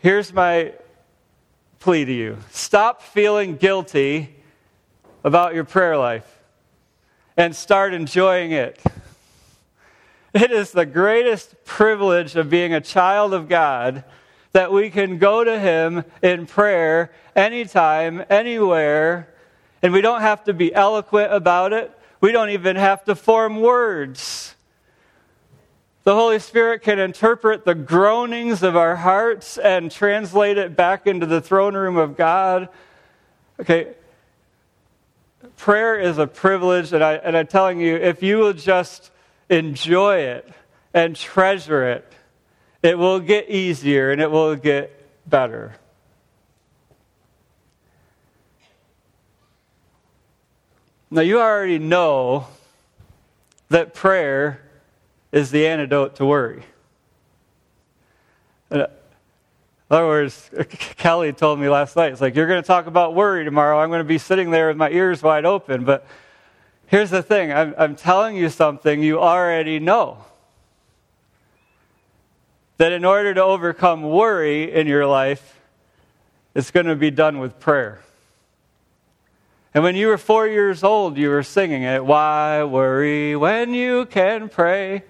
here's 0.00 0.32
my 0.32 0.72
plea 1.78 2.04
to 2.04 2.12
you 2.12 2.36
stop 2.50 3.02
feeling 3.02 3.56
guilty 3.56 4.34
about 5.24 5.54
your 5.54 5.64
prayer 5.64 5.96
life 5.96 6.38
and 7.36 7.54
start 7.54 7.94
enjoying 7.94 8.52
it. 8.52 8.80
It 10.32 10.50
is 10.52 10.72
the 10.72 10.86
greatest 10.86 11.64
privilege 11.64 12.36
of 12.36 12.50
being 12.50 12.72
a 12.72 12.80
child 12.80 13.34
of 13.34 13.48
God 13.48 14.04
that 14.52 14.72
we 14.72 14.90
can 14.90 15.18
go 15.18 15.42
to 15.42 15.58
Him 15.58 16.04
in 16.22 16.46
prayer 16.46 17.12
anytime, 17.34 18.24
anywhere, 18.28 19.32
and 19.82 19.92
we 19.92 20.00
don't 20.00 20.20
have 20.20 20.44
to 20.44 20.52
be 20.52 20.74
eloquent 20.74 21.32
about 21.32 21.72
it. 21.72 21.96
We 22.20 22.32
don't 22.32 22.50
even 22.50 22.76
have 22.76 23.04
to 23.04 23.14
form 23.14 23.60
words. 23.60 24.54
The 26.10 26.16
Holy 26.16 26.40
Spirit 26.40 26.82
can 26.82 26.98
interpret 26.98 27.64
the 27.64 27.76
groanings 27.76 28.64
of 28.64 28.74
our 28.74 28.96
hearts 28.96 29.56
and 29.56 29.92
translate 29.92 30.58
it 30.58 30.74
back 30.74 31.06
into 31.06 31.24
the 31.24 31.40
throne 31.40 31.76
room 31.76 31.96
of 31.96 32.16
God. 32.16 32.68
Okay, 33.60 33.94
prayer 35.56 36.00
is 36.00 36.18
a 36.18 36.26
privilege, 36.26 36.92
and, 36.92 37.04
I, 37.04 37.12
and 37.12 37.36
I'm 37.36 37.46
telling 37.46 37.78
you, 37.78 37.94
if 37.94 38.24
you 38.24 38.38
will 38.38 38.54
just 38.54 39.12
enjoy 39.48 40.22
it 40.22 40.52
and 40.92 41.14
treasure 41.14 41.88
it, 41.88 42.12
it 42.82 42.98
will 42.98 43.20
get 43.20 43.48
easier 43.48 44.10
and 44.10 44.20
it 44.20 44.32
will 44.32 44.56
get 44.56 44.90
better. 45.30 45.76
Now, 51.08 51.20
you 51.20 51.40
already 51.40 51.78
know 51.78 52.48
that 53.68 53.94
prayer 53.94 54.60
is 55.32 55.50
the 55.50 55.66
antidote 55.66 56.16
to 56.16 56.26
worry. 56.26 56.64
Uh, 58.70 58.86
in 59.90 59.96
other 59.96 60.06
words, 60.06 60.50
Kelly 60.96 61.32
told 61.32 61.58
me 61.58 61.68
last 61.68 61.96
night, 61.96 62.12
it's 62.12 62.20
like, 62.20 62.36
you're 62.36 62.46
going 62.46 62.62
to 62.62 62.66
talk 62.66 62.86
about 62.86 63.14
worry 63.14 63.44
tomorrow. 63.44 63.80
I'm 63.80 63.88
going 63.88 64.00
to 64.00 64.04
be 64.04 64.18
sitting 64.18 64.50
there 64.50 64.68
with 64.68 64.76
my 64.76 64.90
ears 64.90 65.22
wide 65.22 65.44
open. 65.44 65.84
But 65.84 66.06
here's 66.86 67.10
the 67.10 67.22
thing 67.22 67.52
I'm, 67.52 67.74
I'm 67.76 67.96
telling 67.96 68.36
you 68.36 68.48
something 68.48 69.02
you 69.02 69.18
already 69.18 69.80
know. 69.80 70.24
That 72.78 72.92
in 72.92 73.04
order 73.04 73.34
to 73.34 73.42
overcome 73.42 74.02
worry 74.02 74.72
in 74.72 74.86
your 74.86 75.06
life, 75.06 75.60
it's 76.54 76.70
going 76.70 76.86
to 76.86 76.96
be 76.96 77.10
done 77.10 77.38
with 77.38 77.58
prayer. 77.58 78.00
And 79.74 79.84
when 79.84 79.94
you 79.94 80.08
were 80.08 80.18
four 80.18 80.48
years 80.48 80.82
old, 80.82 81.16
you 81.16 81.30
were 81.30 81.42
singing 81.42 81.82
it. 81.82 82.04
Why 82.04 82.64
worry 82.64 83.36
when 83.36 83.74
you 83.74 84.06
can 84.06 84.48
pray? 84.48 85.04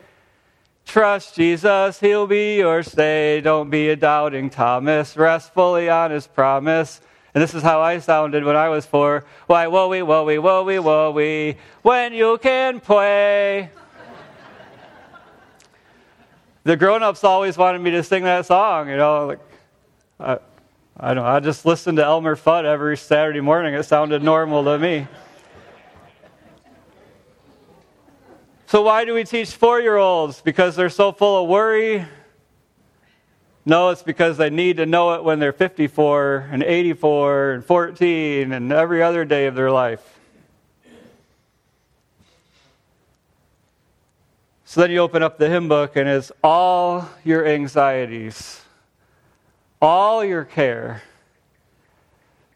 Trust 0.90 1.36
Jesus, 1.36 2.00
He'll 2.00 2.26
be 2.26 2.56
your 2.56 2.82
stay. 2.82 3.40
Don't 3.40 3.70
be 3.70 3.90
a 3.90 3.94
doubting 3.96 4.50
Thomas. 4.50 5.16
Rest 5.16 5.54
fully 5.54 5.88
on 5.88 6.10
His 6.10 6.26
promise. 6.26 7.00
And 7.32 7.40
this 7.40 7.54
is 7.54 7.62
how 7.62 7.80
I 7.80 8.00
sounded 8.00 8.42
when 8.42 8.56
I 8.56 8.70
was 8.70 8.86
four. 8.86 9.24
Why, 9.46 9.68
we, 9.68 10.02
woe 10.02 10.24
we, 10.24 10.40
woe 10.40 11.12
we, 11.12 11.56
when 11.82 12.12
you 12.12 12.38
can 12.38 12.80
play. 12.80 13.70
the 16.64 16.76
grown 16.76 17.04
ups 17.04 17.22
always 17.22 17.56
wanted 17.56 17.82
me 17.82 17.92
to 17.92 18.02
sing 18.02 18.24
that 18.24 18.46
song, 18.46 18.88
you 18.88 18.96
know. 18.96 19.26
Like, 19.26 19.40
I, 20.18 20.38
I 20.98 21.14
don't 21.14 21.22
know, 21.22 21.30
I 21.30 21.38
just 21.38 21.64
listened 21.64 21.98
to 21.98 22.04
Elmer 22.04 22.34
Fudd 22.34 22.64
every 22.64 22.96
Saturday 22.96 23.40
morning. 23.40 23.74
It 23.74 23.84
sounded 23.84 24.24
normal 24.24 24.64
to 24.64 24.76
me. 24.76 25.06
So, 28.70 28.82
why 28.82 29.04
do 29.04 29.14
we 29.14 29.24
teach 29.24 29.50
four 29.50 29.80
year 29.80 29.96
olds? 29.96 30.40
Because 30.40 30.76
they're 30.76 30.90
so 30.90 31.10
full 31.10 31.42
of 31.42 31.48
worry? 31.48 32.06
No, 33.66 33.88
it's 33.88 34.04
because 34.04 34.36
they 34.36 34.48
need 34.48 34.76
to 34.76 34.86
know 34.86 35.14
it 35.14 35.24
when 35.24 35.40
they're 35.40 35.52
54 35.52 36.50
and 36.52 36.62
84 36.62 37.50
and 37.50 37.64
14 37.64 38.52
and 38.52 38.72
every 38.72 39.02
other 39.02 39.24
day 39.24 39.46
of 39.46 39.56
their 39.56 39.72
life. 39.72 40.20
So 44.64 44.82
then 44.82 44.92
you 44.92 44.98
open 44.98 45.24
up 45.24 45.36
the 45.36 45.48
hymn 45.48 45.66
book 45.66 45.96
and 45.96 46.08
it's 46.08 46.30
all 46.44 47.08
your 47.24 47.44
anxieties 47.44 48.60
all 49.82 50.24
your 50.24 50.44
care. 50.44 51.02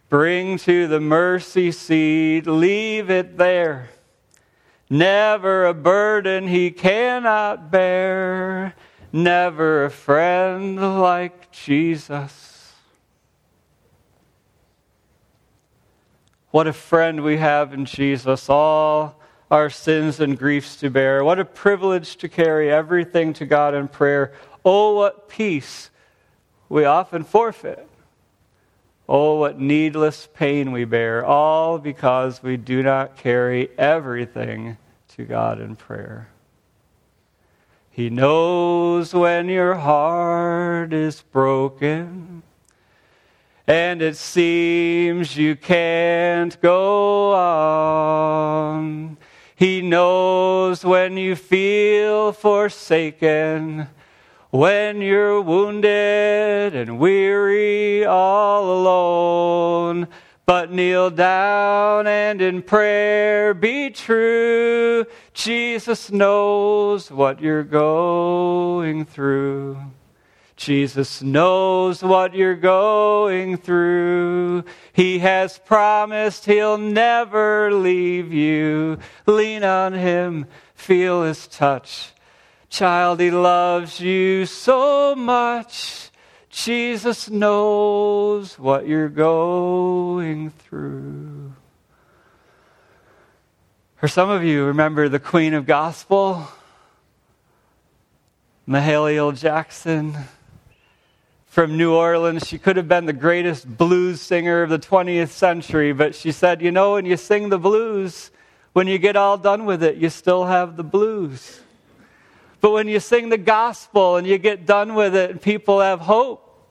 Bring 0.09 0.59
to 0.59 0.87
the 0.87 1.01
mercy 1.01 1.73
seat, 1.73 2.47
leave 2.47 3.11
it 3.11 3.37
there. 3.37 3.89
Never 4.91 5.67
a 5.67 5.75
burden 5.75 6.47
he 6.47 6.71
cannot 6.71 7.71
bear, 7.71 8.75
never 9.13 9.87
a 9.87 9.91
friend 9.91 11.01
like 11.01 11.51
Jesus. 11.51 12.73
What 16.51 16.67
a 16.67 16.73
friend 16.73 17.25
we 17.25 17.39
have 17.39 17.73
in 17.73 17.85
Jesus, 17.85 18.49
all 18.49 19.19
our 19.51 19.71
sins 19.71 20.21
and 20.21 20.39
griefs 20.39 20.77
to 20.77 20.91
bear. 20.91 21.25
What 21.25 21.41
a 21.41 21.45
privilege 21.45 22.17
to 22.19 22.29
carry 22.29 22.71
everything 22.71 23.33
to 23.35 23.47
God 23.47 23.75
in 23.75 23.89
prayer. 23.89 24.33
Oh, 24.65 24.95
what 24.95 25.29
peace 25.29 25.91
we 26.69 26.85
often 26.85 27.25
forfeit. 27.25 27.89
Oh, 29.09 29.37
what 29.37 29.61
needless 29.61 30.29
pain 30.33 30.73
we 30.73 30.85
bear, 30.85 31.25
all 31.25 31.79
because 31.79 32.43
we 32.43 32.57
do 32.57 32.83
not 32.83 33.17
carry 33.17 33.69
everything 33.77 34.79
to 35.17 35.25
God 35.25 35.61
in 35.61 35.77
prayer. 35.77 36.29
He 37.91 38.11
knows 38.11 39.15
when 39.15 39.49
your 39.49 39.75
heart 39.75 40.93
is 40.93 41.23
broken 41.23 42.43
and 43.67 44.03
it 44.03 44.17
seems 44.17 45.37
you 45.37 45.57
can't 45.57 46.61
go 46.61 47.35
on. 47.35 49.17
He 49.57 49.81
knows 49.81 50.85
when 50.85 51.17
you 51.17 51.37
feel 51.37 52.33
forsaken 52.33 53.89
when 54.55 55.01
you're 55.01 55.41
wounded 55.41 56.77
and 56.77 56.97
weary, 56.97 58.05
all 58.05 58.83
alone, 58.83 60.07
but 60.47 60.71
kneel 60.71 61.11
down 61.11 62.07
and 62.07 62.41
in 62.41 62.63
prayer 62.63 63.53
be 63.53 63.91
true. 63.91 65.05
Jesus 65.33 66.13
knows 66.13 67.11
what 67.11 67.41
you're 67.41 67.65
going 67.65 69.05
through. 69.05 69.77
Jesus 70.55 71.21
knows 71.21 72.01
what 72.01 72.33
you're 72.33 72.55
going 72.55 73.57
through. 73.57 74.63
He 74.93 75.19
has 75.19 75.59
promised 75.59 76.45
he'll 76.45 76.79
never 76.79 77.75
leave 77.75 78.33
you. 78.33 78.99
Lean 79.27 79.65
on 79.65 79.95
him, 79.95 80.47
feel 80.77 81.25
his 81.25 81.49
touch 81.49 82.14
Child, 82.75 83.21
He 83.21 83.31
loves 83.31 84.01
you 84.01 84.47
so 84.47 85.15
much. 85.15 86.11
Jesus 86.51 87.31
knows 87.31 88.59
what 88.59 88.89
you're 88.89 89.09
going 89.09 90.51
through. 90.51 91.53
For 93.95 94.09
some 94.09 94.29
of 94.29 94.43
you, 94.43 94.65
remember 94.65 95.09
the 95.09 95.21
Queen 95.21 95.55
of 95.55 95.67
Gospel, 95.67 96.49
Mahalia 98.67 99.39
Jackson 99.39 100.17
from 101.47 101.77
New 101.77 101.95
Orleans. 101.95 102.45
She 102.45 102.59
could 102.59 102.77
have 102.77 102.89
been 102.89 103.07
the 103.07 103.13
greatest 103.13 103.69
blues 103.79 104.21
singer 104.21 104.65
of 104.65 104.71
the 104.71 104.81
20th 104.81 105.29
century, 105.29 105.93
but 105.93 106.17
she 106.17 106.33
said, 106.33 106.61
You 106.61 106.73
know, 106.73 106.95
when 106.95 107.07
you 107.07 107.17
sing 107.17 107.51
the 107.51 107.59
blues, 107.59 108.33
when 108.73 108.89
you 108.89 108.99
get 108.99 109.15
all 109.15 109.39
done 109.39 109.65
with 109.65 109.85
it, 109.85 109.95
you 109.95 110.11
still 110.11 110.47
have 110.47 110.77
the 110.77 110.83
blues. 110.83 111.61
But 112.65 112.71
when 112.71 112.89
you 112.89 112.99
sing 112.99 113.29
the 113.29 113.37
gospel 113.37 114.17
and 114.17 114.27
you 114.27 114.39
get 114.39 114.65
done 114.65 114.95
with 114.95 115.15
it 115.15 115.31
and 115.31 115.43
people 115.43 115.83
have 115.83 116.01
hope, 116.01 116.67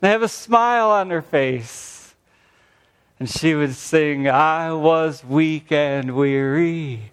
they 0.00 0.08
have 0.08 0.22
a 0.22 0.28
smile 0.28 0.90
on 0.90 1.06
their 1.06 1.22
face. 1.22 2.16
And 3.20 3.30
she 3.30 3.54
would 3.54 3.76
sing, 3.76 4.28
I 4.28 4.72
was 4.72 5.24
weak 5.24 5.70
and 5.70 6.16
weary. 6.16 7.12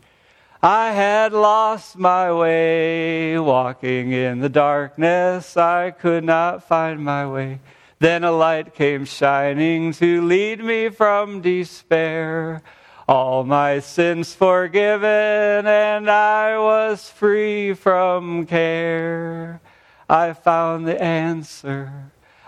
I 0.63 0.93
had 0.93 1.31
lost 1.31 1.95
my 1.95 2.33
way, 2.33 3.37
walking 3.37 4.13
in 4.13 4.39
the 4.39 4.49
darkness. 4.49 5.55
I 5.55 5.91
could 5.91 6.23
not 6.23 6.67
find 6.67 7.05
my 7.05 7.27
way. 7.27 7.59
Then 7.99 8.23
a 8.23 8.31
light 8.31 8.73
came 8.73 9.05
shining 9.05 9.93
to 9.93 10.25
lead 10.25 10.63
me 10.63 10.89
from 10.89 11.41
despair 11.41 12.63
all 13.11 13.43
my 13.43 13.77
sins 13.81 14.33
forgiven, 14.33 15.67
and 15.67 16.09
I 16.09 16.57
was 16.57 17.09
free 17.09 17.73
from 17.73 18.45
care. 18.45 19.59
I 20.07 20.31
found 20.31 20.87
the 20.87 21.03
answer. 21.03 21.91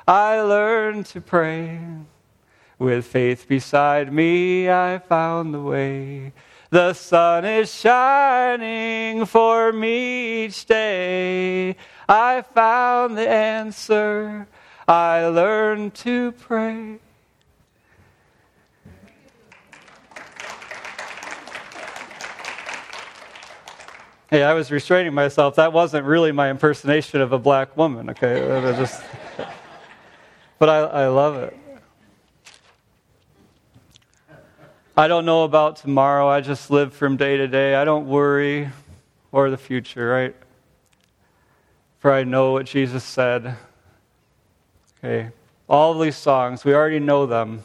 I 0.07 0.39
learned 0.39 1.07
to 1.07 1.19
pray. 1.19 1.81
With 2.79 3.05
faith 3.05 3.45
beside 3.45 4.13
me, 4.13 4.69
I 4.69 4.99
found 4.99 5.53
the 5.53 5.59
way. 5.59 6.31
The 6.69 6.93
sun 6.93 7.43
is 7.43 7.69
shining 7.69 9.25
for 9.25 9.73
me 9.73 10.45
each 10.45 10.65
day. 10.65 11.75
I 12.07 12.41
found 12.41 13.17
the 13.17 13.27
answer. 13.27 14.47
I 14.87 15.25
learned 15.25 15.93
to 15.95 16.31
pray. 16.31 16.99
Hey, 24.33 24.41
I 24.41 24.55
was 24.55 24.71
restraining 24.71 25.13
myself. 25.13 25.57
That 25.57 25.73
wasn't 25.73 26.07
really 26.07 26.31
my 26.31 26.49
impersonation 26.49 27.21
of 27.21 27.33
a 27.33 27.37
black 27.37 27.77
woman, 27.77 28.09
okay? 28.09 28.39
Just, 28.75 29.03
but 30.57 30.69
I, 30.69 30.77
I 30.79 31.07
love 31.07 31.35
it. 31.35 31.55
I 34.97 35.07
don't 35.07 35.25
know 35.25 35.43
about 35.43 35.75
tomorrow. 35.75 36.27
I 36.27 36.41
just 36.41 36.71
live 36.71 36.95
from 36.95 37.15
day 37.15 37.37
to 37.37 37.47
day. 37.47 37.75
I 37.75 37.85
don't 37.85 38.07
worry 38.07 38.69
or 39.31 39.51
the 39.51 39.57
future, 39.57 40.09
right? 40.09 40.35
For 41.99 42.11
I 42.11 42.23
know 42.23 42.53
what 42.53 42.65
Jesus 42.65 43.03
said. 43.03 43.55
Okay. 44.97 45.29
All 45.69 45.99
these 45.99 46.17
songs, 46.17 46.65
we 46.65 46.73
already 46.73 46.97
know 46.97 47.27
them. 47.27 47.61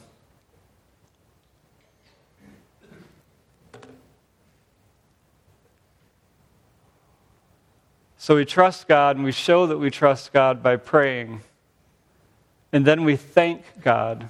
So 8.29 8.37
we 8.37 8.45
trust 8.45 8.88
God 8.88 9.17
and 9.17 9.25
we 9.25 9.33
show 9.33 9.67
that 9.69 9.79
we 9.79 9.88
trust 9.88 10.35
God 10.35 10.62
by 10.62 10.77
praying. 10.77 11.41
And 12.75 12.85
then 12.85 13.05
we 13.05 13.17
thank 13.17 13.62
God. 13.81 14.29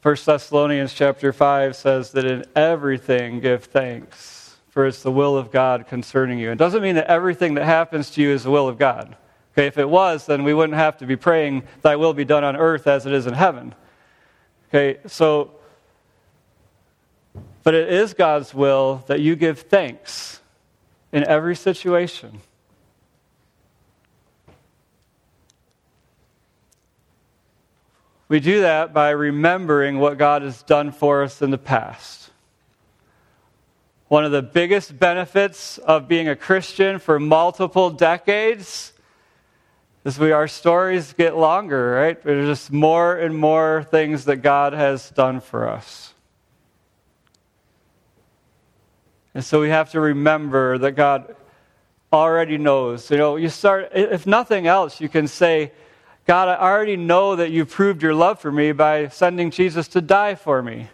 First 0.00 0.26
Thessalonians 0.26 0.94
chapter 0.94 1.32
5 1.32 1.74
says 1.74 2.12
that 2.12 2.24
in 2.24 2.44
everything 2.54 3.40
give 3.40 3.64
thanks, 3.64 4.56
for 4.68 4.86
it's 4.86 5.02
the 5.02 5.10
will 5.10 5.36
of 5.36 5.50
God 5.50 5.88
concerning 5.88 6.38
you. 6.38 6.52
It 6.52 6.58
doesn't 6.58 6.82
mean 6.82 6.94
that 6.94 7.08
everything 7.08 7.54
that 7.54 7.64
happens 7.64 8.10
to 8.10 8.22
you 8.22 8.30
is 8.30 8.44
the 8.44 8.52
will 8.52 8.68
of 8.68 8.78
God. 8.78 9.16
Okay, 9.54 9.66
if 9.66 9.76
it 9.76 9.90
was, 9.90 10.24
then 10.24 10.44
we 10.44 10.54
wouldn't 10.54 10.78
have 10.78 10.98
to 10.98 11.04
be 11.04 11.16
praying, 11.16 11.64
Thy 11.82 11.96
will 11.96 12.14
be 12.14 12.24
done 12.24 12.44
on 12.44 12.54
earth 12.54 12.86
as 12.86 13.06
it 13.06 13.12
is 13.12 13.26
in 13.26 13.34
heaven. 13.34 13.74
Okay, 14.68 15.00
so 15.08 15.57
but 17.62 17.74
it 17.74 17.92
is 17.92 18.14
God's 18.14 18.54
will 18.54 19.04
that 19.06 19.20
you 19.20 19.36
give 19.36 19.60
thanks 19.60 20.40
in 21.12 21.24
every 21.24 21.56
situation. 21.56 22.40
We 28.28 28.40
do 28.40 28.60
that 28.60 28.92
by 28.92 29.10
remembering 29.10 29.98
what 29.98 30.18
God 30.18 30.42
has 30.42 30.62
done 30.62 30.92
for 30.92 31.22
us 31.22 31.40
in 31.40 31.50
the 31.50 31.58
past. 31.58 32.30
One 34.08 34.24
of 34.24 34.32
the 34.32 34.42
biggest 34.42 34.98
benefits 34.98 35.78
of 35.78 36.08
being 36.08 36.28
a 36.28 36.36
Christian 36.36 36.98
for 36.98 37.18
multiple 37.18 37.90
decades 37.90 38.92
is 40.04 40.18
we 40.18 40.32
our 40.32 40.48
stories 40.48 41.12
get 41.12 41.36
longer, 41.36 41.92
right? 41.92 42.22
There's 42.22 42.48
just 42.48 42.72
more 42.72 43.16
and 43.16 43.36
more 43.36 43.84
things 43.90 44.24
that 44.26 44.36
God 44.36 44.72
has 44.72 45.10
done 45.10 45.40
for 45.40 45.68
us. 45.68 46.14
And 49.38 49.44
so 49.44 49.60
we 49.60 49.68
have 49.68 49.92
to 49.92 50.00
remember 50.00 50.78
that 50.78 50.96
God 50.96 51.36
already 52.12 52.58
knows. 52.58 53.08
You 53.08 53.18
know, 53.18 53.36
you 53.36 53.48
start, 53.50 53.90
if 53.94 54.26
nothing 54.26 54.66
else, 54.66 55.00
you 55.00 55.08
can 55.08 55.28
say, 55.28 55.70
God, 56.26 56.48
I 56.48 56.56
already 56.56 56.96
know 56.96 57.36
that 57.36 57.52
you 57.52 57.64
proved 57.64 58.02
your 58.02 58.14
love 58.14 58.40
for 58.40 58.50
me 58.50 58.72
by 58.72 59.06
sending 59.06 59.52
Jesus 59.52 59.86
to 59.94 60.00
die 60.00 60.34
for 60.34 60.60
me. 60.60 60.88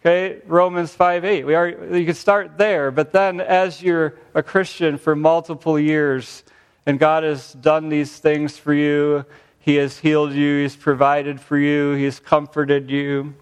Okay, 0.00 0.40
Romans 0.46 0.94
5 0.94 1.26
8. 1.26 1.44
We 1.44 1.54
are, 1.54 1.68
you 1.68 2.06
can 2.06 2.14
start 2.14 2.56
there, 2.56 2.90
but 2.90 3.12
then 3.12 3.38
as 3.42 3.82
you're 3.82 4.14
a 4.32 4.42
Christian 4.42 4.96
for 4.96 5.14
multiple 5.14 5.78
years 5.78 6.42
and 6.86 6.98
God 6.98 7.22
has 7.22 7.52
done 7.52 7.90
these 7.90 8.16
things 8.16 8.56
for 8.56 8.72
you, 8.72 9.26
He 9.58 9.74
has 9.74 9.98
healed 9.98 10.32
you, 10.32 10.62
He's 10.62 10.74
provided 10.74 11.38
for 11.38 11.58
you, 11.58 11.92
He's 11.92 12.18
comforted 12.18 12.90
you 12.90 13.34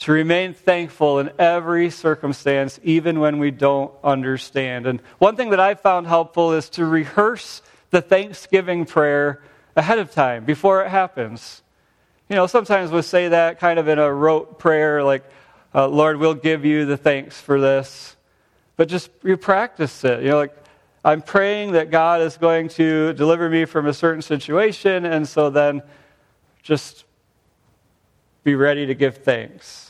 to 0.00 0.12
remain 0.12 0.54
thankful 0.54 1.18
in 1.18 1.30
every 1.38 1.90
circumstance, 1.90 2.80
even 2.82 3.20
when 3.20 3.38
we 3.38 3.50
don't 3.50 3.92
understand. 4.02 4.86
And 4.86 5.00
one 5.18 5.36
thing 5.36 5.50
that 5.50 5.60
I 5.60 5.74
found 5.74 6.06
helpful 6.06 6.52
is 6.52 6.70
to 6.70 6.86
rehearse 6.86 7.60
the 7.90 8.00
Thanksgiving 8.00 8.86
prayer 8.86 9.42
ahead 9.76 9.98
of 9.98 10.10
time, 10.10 10.44
before 10.44 10.82
it 10.84 10.88
happens. 10.88 11.62
You 12.28 12.36
know, 12.36 12.46
sometimes 12.46 12.90
we'll 12.90 13.02
say 13.02 13.28
that 13.28 13.60
kind 13.60 13.78
of 13.78 13.88
in 13.88 13.98
a 13.98 14.12
rote 14.12 14.58
prayer, 14.58 15.04
like, 15.04 15.24
uh, 15.74 15.86
Lord, 15.86 16.16
we'll 16.16 16.34
give 16.34 16.64
you 16.64 16.86
the 16.86 16.96
thanks 16.96 17.40
for 17.40 17.60
this. 17.60 18.16
But 18.76 18.88
just 18.88 19.10
you 19.22 19.36
practice 19.36 20.02
it. 20.04 20.22
You 20.22 20.30
know, 20.30 20.38
like, 20.38 20.56
I'm 21.04 21.20
praying 21.22 21.72
that 21.72 21.90
God 21.90 22.22
is 22.22 22.36
going 22.36 22.68
to 22.70 23.12
deliver 23.12 23.50
me 23.50 23.64
from 23.66 23.86
a 23.86 23.92
certain 23.92 24.22
situation, 24.22 25.04
and 25.04 25.28
so 25.28 25.50
then 25.50 25.82
just 26.62 27.04
be 28.44 28.54
ready 28.54 28.86
to 28.86 28.94
give 28.94 29.18
thanks. 29.18 29.89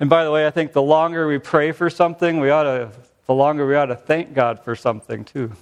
And 0.00 0.10
by 0.10 0.24
the 0.24 0.30
way, 0.30 0.46
I 0.46 0.50
think 0.50 0.72
the 0.72 0.82
longer 0.82 1.26
we 1.26 1.38
pray 1.38 1.72
for 1.72 1.88
something, 1.88 2.40
we 2.40 2.50
ought 2.50 2.64
to, 2.64 2.90
the 3.26 3.34
longer 3.34 3.66
we 3.66 3.76
ought 3.76 3.86
to 3.86 3.96
thank 3.96 4.34
God 4.34 4.62
for 4.64 4.74
something 4.74 5.24
too. 5.24 5.52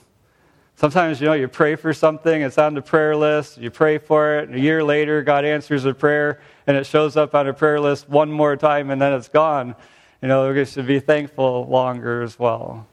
Sometimes, 0.74 1.20
you 1.20 1.26
know, 1.26 1.34
you 1.34 1.48
pray 1.48 1.76
for 1.76 1.92
something, 1.92 2.40
it's 2.42 2.56
on 2.56 2.74
the 2.74 2.82
prayer 2.82 3.14
list, 3.14 3.58
you 3.58 3.70
pray 3.70 3.98
for 3.98 4.38
it, 4.38 4.48
and 4.48 4.56
a 4.56 4.60
year 4.60 4.82
later, 4.82 5.22
God 5.22 5.44
answers 5.44 5.84
a 5.84 5.92
prayer, 5.92 6.40
and 6.66 6.76
it 6.76 6.86
shows 6.86 7.16
up 7.16 7.34
on 7.34 7.46
a 7.46 7.52
prayer 7.52 7.78
list 7.78 8.08
one 8.08 8.32
more 8.32 8.56
time, 8.56 8.90
and 8.90 9.00
then 9.00 9.12
it's 9.12 9.28
gone. 9.28 9.76
You 10.22 10.28
know, 10.28 10.52
we 10.52 10.64
should 10.64 10.86
be 10.86 10.98
thankful 10.98 11.66
longer 11.66 12.22
as 12.22 12.38
well. 12.38 12.86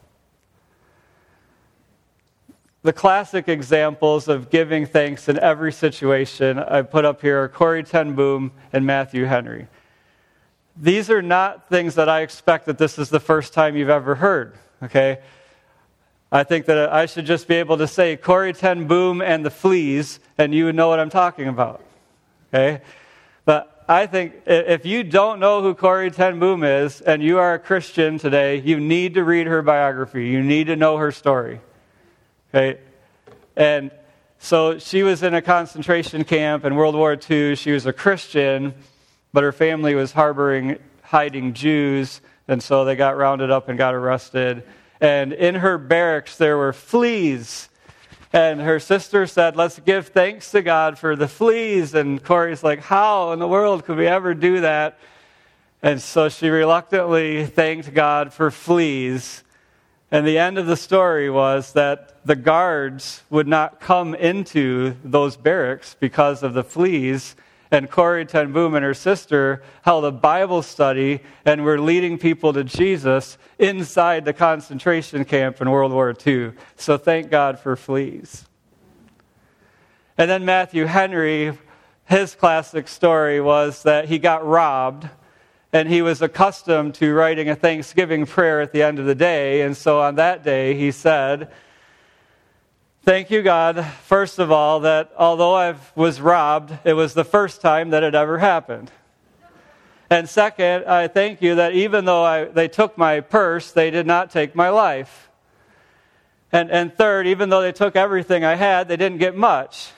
The 2.84 2.94
classic 2.94 3.48
examples 3.48 4.28
of 4.28 4.50
giving 4.50 4.86
thanks 4.86 5.30
in 5.30 5.40
every 5.40 5.72
situation 5.72 6.60
I 6.60 6.82
put 6.82 7.06
up 7.06 7.22
here 7.22 7.44
are 7.44 7.48
Corrie 7.48 7.84
ten 7.84 8.14
Boom 8.14 8.52
and 8.72 8.86
Matthew 8.86 9.26
Henry 9.26 9.68
these 10.76 11.10
are 11.10 11.22
not 11.22 11.70
things 11.70 11.96
that 11.96 12.10
I 12.10 12.22
expect 12.22 12.66
that 12.66 12.78
this 12.78 12.98
is 12.98 13.10
the 13.10 13.20
first 13.20 13.54
time 13.54 13.76
you've 13.76 13.90
ever 13.90 14.16
heard, 14.16 14.54
okay? 14.84 15.20
I 16.32 16.44
think 16.44 16.68
that 16.68 16.92
I 16.92 17.06
should 17.06 17.26
just 17.26 17.48
be 17.48 17.56
able 17.56 17.78
to 17.78 17.88
say 17.88 18.16
Corrie 18.16 18.54
ten 18.54 18.88
Boom 18.88 19.22
and 19.22 19.46
the 19.46 19.50
fleas, 19.50 20.20
and 20.38 20.54
you 20.54 20.66
would 20.66 20.76
know 20.76 20.88
what 20.88 21.00
I'm 21.00 21.10
talking 21.10 21.48
about, 21.48 21.84
okay? 22.54 22.84
But 23.46 23.84
I 23.90 24.06
think 24.06 24.44
if 24.46 24.86
you 24.86 25.04
don't 25.04 25.40
know 25.40 25.64
who 25.64 25.74
Corrie 25.74 26.12
ten 26.12 26.40
Boom 26.40 26.64
is, 26.64 27.02
and 27.02 27.24
you 27.24 27.40
are 27.40 27.56
a 27.56 27.60
Christian 27.60 28.20
today, 28.20 28.60
you 28.60 28.80
need 28.80 29.16
to 29.16 29.24
read 29.24 29.48
her 29.48 29.64
biography. 29.64 30.28
You 30.28 30.44
need 30.44 30.68
to 30.68 30.76
know 30.76 30.98
her 30.98 31.12
story, 31.12 31.60
okay? 32.54 32.80
And 33.56 33.90
so 34.38 34.78
she 34.78 35.04
was 35.04 35.24
in 35.24 35.34
a 35.34 35.42
concentration 35.42 36.24
camp 36.24 36.64
in 36.64 36.76
World 36.76 36.96
War 36.96 37.18
II. 37.30 37.56
She 37.56 37.72
was 37.72 37.86
a 37.86 37.92
Christian 37.92 38.76
but 39.34 39.44
her 39.44 39.52
family 39.52 39.96
was 39.96 40.12
harboring, 40.12 40.80
hiding 41.04 41.54
Jews, 41.54 42.22
and 42.48 42.62
so 42.64 42.84
they 42.84 42.96
got 42.96 43.18
rounded 43.18 43.52
up 43.52 43.70
and 43.70 43.78
got 43.78 43.94
arrested. 43.94 44.64
And 45.00 45.34
in 45.34 45.56
her 45.56 45.78
barracks, 45.78 46.36
there 46.38 46.58
were 46.58 46.74
fleas. 46.74 47.70
And 48.34 48.62
her 48.62 48.80
sister 48.80 49.26
said, 49.28 49.56
Let's 49.56 49.80
give 49.80 50.08
thanks 50.08 50.52
to 50.52 50.62
God 50.62 50.98
for 50.98 51.16
the 51.16 51.28
fleas. 51.28 51.94
And 51.94 52.24
Corrie's 52.24 52.64
like, 52.64 52.80
How 52.80 53.32
in 53.32 53.40
the 53.40 53.48
world 53.48 53.86
could 53.86 53.98
we 53.98 54.08
ever 54.08 54.34
do 54.34 54.62
that? 54.62 55.00
And 55.82 56.02
so 56.02 56.28
she 56.28 56.50
reluctantly 56.50 57.46
thanked 57.46 57.94
God 57.94 58.34
for 58.34 58.52
fleas. 58.52 59.44
And 60.12 60.26
the 60.26 60.40
end 60.40 60.58
of 60.58 60.66
the 60.66 60.76
story 60.76 61.30
was 61.30 61.74
that 61.74 62.26
the 62.26 62.36
guards 62.36 63.24
would 63.30 63.48
not 63.48 63.80
come 63.80 64.16
into 64.16 64.96
those 65.04 65.38
barracks 65.38 65.96
because 66.00 66.44
of 66.44 66.54
the 66.54 66.64
fleas 66.64 67.36
and 67.72 67.90
Corrie 67.90 68.26
ten 68.26 68.52
Boom 68.52 68.74
and 68.74 68.84
her 68.84 68.94
sister 68.94 69.62
held 69.84 70.06
a 70.06 70.12
Bible 70.12 70.62
study 70.62 71.22
and 71.46 71.64
were 71.64 71.80
leading 71.80 72.18
people 72.18 72.52
to 72.54 72.64
Jesus 72.64 73.38
inside 73.60 74.26
the 74.26 74.34
concentration 74.34 75.24
camp 75.24 75.62
in 75.62 75.70
World 75.70 75.92
War 75.92 76.16
II. 76.26 76.54
So 76.76 76.98
thank 76.98 77.30
God 77.30 77.60
for 77.60 77.76
fleas. 77.76 78.46
And 80.18 80.30
then 80.30 80.46
Matthew 80.46 80.86
Henry, 80.86 81.58
his 82.06 82.36
classic 82.36 82.88
story 82.88 83.40
was 83.40 83.84
that 83.84 84.06
he 84.06 84.18
got 84.18 84.46
robbed 84.46 85.08
and 85.72 85.88
he 85.88 86.02
was 86.02 86.22
accustomed 86.22 86.96
to 86.96 87.14
writing 87.14 87.50
a 87.50 87.56
Thanksgiving 87.56 88.26
prayer 88.26 88.60
at 88.60 88.72
the 88.72 88.82
end 88.82 88.98
of 88.98 89.06
the 89.06 89.14
day. 89.14 89.62
And 89.62 89.78
so 89.78 90.02
on 90.02 90.16
that 90.16 90.44
day, 90.44 90.74
he 90.74 90.92
said, 90.92 91.52
Thank 93.10 93.32
you, 93.32 93.42
God, 93.42 93.84
first 94.04 94.38
of 94.38 94.52
all, 94.52 94.82
that 94.82 95.12
although 95.18 95.56
I 95.56 95.74
was 95.96 96.22
robbed, 96.22 96.78
it 96.84 96.94
was 96.94 97.16
the 97.16 97.24
first 97.24 97.60
time 97.60 97.90
that 97.90 98.04
it 98.04 98.14
ever 98.14 98.38
happened. 98.38 98.92
And 100.12 100.30
second, 100.30 100.86
I 100.86 101.08
thank 101.08 101.42
you 101.42 101.56
that 101.56 101.74
even 101.74 102.06
though 102.06 102.24
I, 102.24 102.46
they 102.46 102.68
took 102.68 103.00
my 103.00 103.22
purse, 103.22 103.72
they 103.72 103.90
did 103.90 104.06
not 104.06 104.30
take 104.30 104.54
my 104.54 104.70
life. 104.70 105.28
And, 106.52 106.70
and 106.70 106.94
third, 106.94 107.26
even 107.26 107.50
though 107.50 107.64
they 107.64 107.72
took 107.72 107.96
everything 107.96 108.46
I 108.46 108.54
had, 108.54 108.88
they 108.88 108.96
didn't 108.96 109.18
get 109.18 109.36
much. 109.36 109.90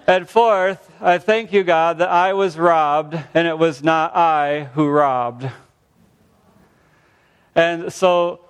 and 0.05 0.27
fourth, 0.27 0.91
I 0.99 1.17
thank 1.17 1.53
you, 1.53 1.63
God, 1.63 1.99
that 1.99 2.09
I 2.09 2.33
was 2.33 2.57
robbed 2.57 3.17
and 3.33 3.47
it 3.47 3.57
was 3.57 3.81
not 3.81 4.13
I 4.17 4.65
who 4.73 4.89
robbed. 4.89 5.49
And 7.55 7.93
so 7.93 8.41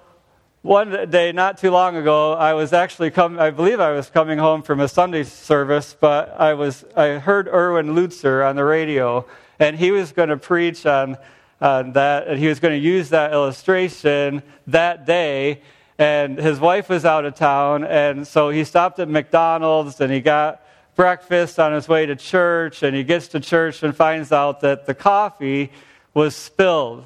one 0.67 1.09
day, 1.09 1.31
not 1.31 1.57
too 1.57 1.71
long 1.71 1.95
ago, 1.95 2.33
I 2.33 2.53
was 2.53 2.73
actually 2.73 3.09
coming, 3.09 3.39
I 3.39 3.51
believe 3.51 3.79
I 3.79 3.91
was 3.91 4.09
coming 4.09 4.37
home 4.37 4.63
from 4.63 4.81
a 4.81 4.89
Sunday 4.89 5.23
service, 5.23 5.95
but 5.97 6.35
I 6.37 6.55
was, 6.55 6.83
I 6.93 7.19
heard 7.19 7.47
Erwin 7.47 7.95
Lutzer 7.95 8.45
on 8.45 8.57
the 8.57 8.65
radio, 8.65 9.25
and 9.59 9.77
he 9.77 9.91
was 9.91 10.11
going 10.11 10.27
to 10.27 10.35
preach 10.35 10.85
on, 10.85 11.15
on 11.61 11.93
that, 11.93 12.27
and 12.27 12.37
he 12.37 12.47
was 12.47 12.59
going 12.59 12.77
to 12.77 12.85
use 12.85 13.07
that 13.11 13.31
illustration 13.31 14.43
that 14.67 15.05
day, 15.05 15.61
and 15.97 16.37
his 16.37 16.59
wife 16.59 16.89
was 16.89 17.05
out 17.05 17.23
of 17.23 17.33
town, 17.33 17.85
and 17.85 18.27
so 18.27 18.49
he 18.49 18.65
stopped 18.65 18.99
at 18.99 19.07
McDonald's, 19.07 20.01
and 20.01 20.11
he 20.11 20.19
got 20.19 20.61
breakfast 20.97 21.61
on 21.61 21.71
his 21.71 21.87
way 21.87 22.05
to 22.05 22.17
church, 22.17 22.83
and 22.83 22.93
he 22.93 23.05
gets 23.05 23.29
to 23.29 23.39
church 23.39 23.83
and 23.83 23.95
finds 23.95 24.33
out 24.33 24.59
that 24.59 24.85
the 24.85 24.93
coffee 24.93 25.71
was 26.13 26.35
spilled 26.35 27.05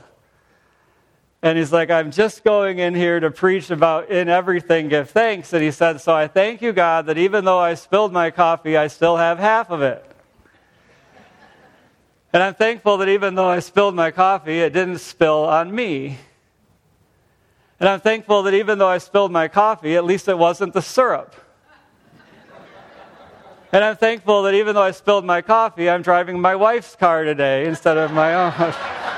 and 1.44 1.58
he's 1.58 1.72
like, 1.72 1.90
I'm 1.90 2.12
just 2.12 2.44
going 2.44 2.78
in 2.80 2.94
here 2.94 3.20
to 3.20 3.32
preach 3.32 3.72
about 3.72 4.12
in 4.12 4.30
everything 4.30 4.90
give 4.90 5.10
thanks. 5.10 5.54
And 5.54 5.64
he 5.64 5.72
said, 5.72 6.00
So 6.00 6.14
I 6.14 6.28
thank 6.28 6.62
you, 6.62 6.72
God, 6.72 7.08
that 7.08 7.18
even 7.18 7.46
though 7.46 7.58
I 7.58 7.74
spilled 7.74 8.14
my 8.14 8.30
coffee, 8.30 8.78
I 8.78 8.88
still 8.88 9.18
have 9.18 9.40
half 9.40 9.72
of 9.72 9.82
it. 9.82 10.06
And 12.34 12.42
I'm 12.44 12.54
thankful 12.54 12.98
that 12.98 13.10
even 13.10 13.36
though 13.36 13.50
I 13.50 13.60
spilled 13.60 13.96
my 13.96 14.12
coffee, 14.12 14.60
it 14.60 14.72
didn't 14.72 15.00
spill 15.00 15.44
on 15.46 15.74
me. 15.74 16.18
And 17.80 17.90
I'm 17.90 18.00
thankful 18.00 18.44
that 18.44 18.54
even 18.54 18.78
though 18.78 18.88
I 18.88 19.00
spilled 19.00 19.32
my 19.32 19.48
coffee, 19.48 19.96
at 19.96 20.06
least 20.06 20.28
it 20.28 20.38
wasn't 20.38 20.74
the 20.74 20.82
syrup. 20.82 21.36
And 23.74 23.84
I'm 23.84 23.96
thankful 23.96 24.44
that 24.44 24.54
even 24.54 24.76
though 24.76 24.82
I 24.84 24.92
spilled 24.92 25.26
my 25.26 25.42
coffee, 25.42 25.90
I'm 25.90 26.04
driving 26.04 26.40
my 26.40 26.56
wife's 26.56 26.96
car 26.96 27.24
today 27.24 27.66
instead 27.66 27.98
of 27.98 28.12
my 28.12 28.36
own. 28.36 29.18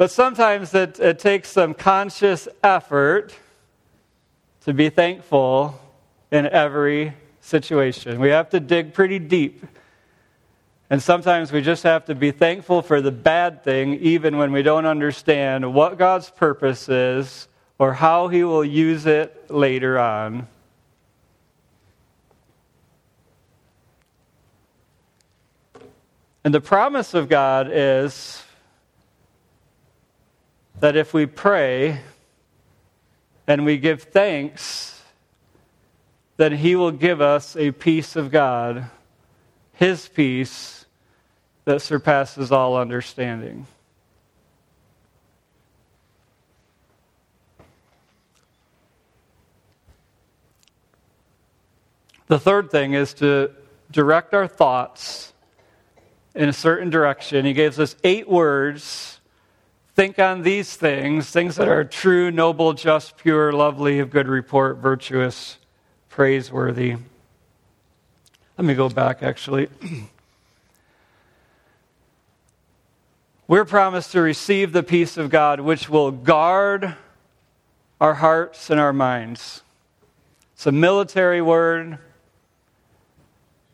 But 0.00 0.10
sometimes 0.10 0.72
it, 0.72 0.98
it 0.98 1.18
takes 1.18 1.50
some 1.50 1.74
conscious 1.74 2.48
effort 2.64 3.34
to 4.62 4.72
be 4.72 4.88
thankful 4.88 5.78
in 6.30 6.46
every 6.46 7.12
situation. 7.42 8.18
We 8.18 8.30
have 8.30 8.48
to 8.48 8.60
dig 8.60 8.94
pretty 8.94 9.18
deep. 9.18 9.62
And 10.88 11.02
sometimes 11.02 11.52
we 11.52 11.60
just 11.60 11.82
have 11.82 12.06
to 12.06 12.14
be 12.14 12.30
thankful 12.30 12.80
for 12.80 13.02
the 13.02 13.12
bad 13.12 13.62
thing, 13.62 13.96
even 13.96 14.38
when 14.38 14.52
we 14.52 14.62
don't 14.62 14.86
understand 14.86 15.74
what 15.74 15.98
God's 15.98 16.30
purpose 16.30 16.88
is 16.88 17.46
or 17.78 17.92
how 17.92 18.28
He 18.28 18.42
will 18.42 18.64
use 18.64 19.04
it 19.04 19.50
later 19.50 19.98
on. 19.98 20.48
And 26.42 26.54
the 26.54 26.62
promise 26.62 27.12
of 27.12 27.28
God 27.28 27.68
is 27.70 28.42
that 30.80 30.96
if 30.96 31.12
we 31.12 31.26
pray 31.26 32.00
and 33.46 33.64
we 33.64 33.76
give 33.76 34.04
thanks, 34.04 35.00
then 36.38 36.52
He 36.52 36.74
will 36.74 36.90
give 36.90 37.20
us 37.20 37.54
a 37.56 37.70
peace 37.70 38.16
of 38.16 38.30
God, 38.30 38.90
His 39.74 40.08
peace 40.08 40.86
that 41.66 41.82
surpasses 41.82 42.50
all 42.50 42.76
understanding. 42.76 43.66
The 52.28 52.38
third 52.38 52.70
thing 52.70 52.94
is 52.94 53.12
to 53.14 53.50
direct 53.90 54.32
our 54.34 54.46
thoughts 54.46 55.32
in 56.34 56.48
a 56.48 56.52
certain 56.52 56.88
direction. 56.88 57.44
He 57.44 57.52
gives 57.52 57.78
us 57.78 57.96
eight 58.04 58.28
words 58.28 59.19
Think 60.00 60.18
on 60.18 60.40
these 60.40 60.76
things, 60.76 61.28
things 61.28 61.56
that 61.56 61.68
are 61.68 61.84
true, 61.84 62.30
noble, 62.30 62.72
just, 62.72 63.18
pure, 63.18 63.52
lovely, 63.52 63.98
of 63.98 64.08
good 64.08 64.28
report, 64.28 64.78
virtuous, 64.78 65.58
praiseworthy. 66.08 66.96
Let 68.56 68.64
me 68.64 68.72
go 68.72 68.88
back, 68.88 69.22
actually. 69.22 69.68
We're 73.46 73.66
promised 73.66 74.12
to 74.12 74.22
receive 74.22 74.72
the 74.72 74.82
peace 74.82 75.18
of 75.18 75.28
God, 75.28 75.60
which 75.60 75.90
will 75.90 76.12
guard 76.12 76.94
our 78.00 78.14
hearts 78.14 78.70
and 78.70 78.80
our 78.80 78.94
minds. 78.94 79.60
It's 80.54 80.66
a 80.66 80.72
military 80.72 81.42
word. 81.42 81.98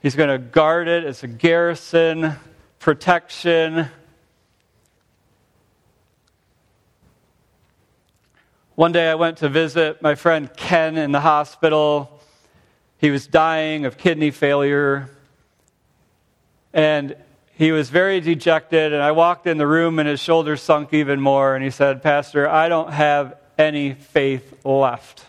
He's 0.02 0.16
going 0.16 0.30
to 0.30 0.38
guard 0.38 0.88
it. 0.88 1.04
It's 1.04 1.22
a 1.22 1.28
garrison, 1.28 2.32
protection, 2.80 3.86
One 8.76 8.92
day 8.92 9.08
I 9.08 9.14
went 9.14 9.38
to 9.38 9.48
visit 9.48 10.02
my 10.02 10.16
friend 10.16 10.54
Ken 10.54 10.98
in 10.98 11.10
the 11.10 11.20
hospital. 11.20 12.20
He 12.98 13.10
was 13.10 13.26
dying 13.26 13.86
of 13.86 13.96
kidney 13.96 14.30
failure. 14.30 15.08
And 16.74 17.16
he 17.54 17.72
was 17.72 17.88
very 17.88 18.20
dejected. 18.20 18.92
And 18.92 19.02
I 19.02 19.12
walked 19.12 19.46
in 19.46 19.56
the 19.56 19.66
room 19.66 19.98
and 19.98 20.06
his 20.06 20.20
shoulders 20.20 20.60
sunk 20.60 20.92
even 20.92 21.22
more. 21.22 21.54
And 21.54 21.64
he 21.64 21.70
said, 21.70 22.02
Pastor, 22.02 22.46
I 22.46 22.68
don't 22.68 22.92
have 22.92 23.38
any 23.56 23.94
faith 23.94 24.62
left. 24.62 25.24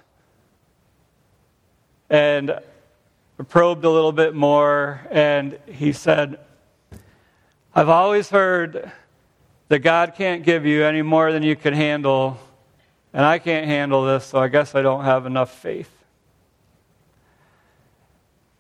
And 2.10 2.52
I 2.52 3.44
probed 3.48 3.86
a 3.86 3.90
little 3.90 4.12
bit 4.12 4.36
more. 4.36 5.08
And 5.10 5.58
he 5.68 5.94
said, 5.94 6.38
I've 7.74 7.88
always 7.88 8.30
heard 8.30 8.92
that 9.70 9.80
God 9.80 10.16
can't 10.18 10.44
give 10.44 10.66
you 10.66 10.84
any 10.84 11.02
more 11.02 11.32
than 11.32 11.44
you 11.44 11.56
can 11.56 11.74
handle 11.74 12.40
and 13.18 13.26
I 13.26 13.40
can't 13.40 13.66
handle 13.66 14.06
this, 14.06 14.26
so 14.26 14.38
I 14.38 14.48
guess 14.48 14.76
I 14.76 14.84
don't 14.84 15.04
have 15.04 15.26
enough 15.26 15.52
faith. 15.52 15.90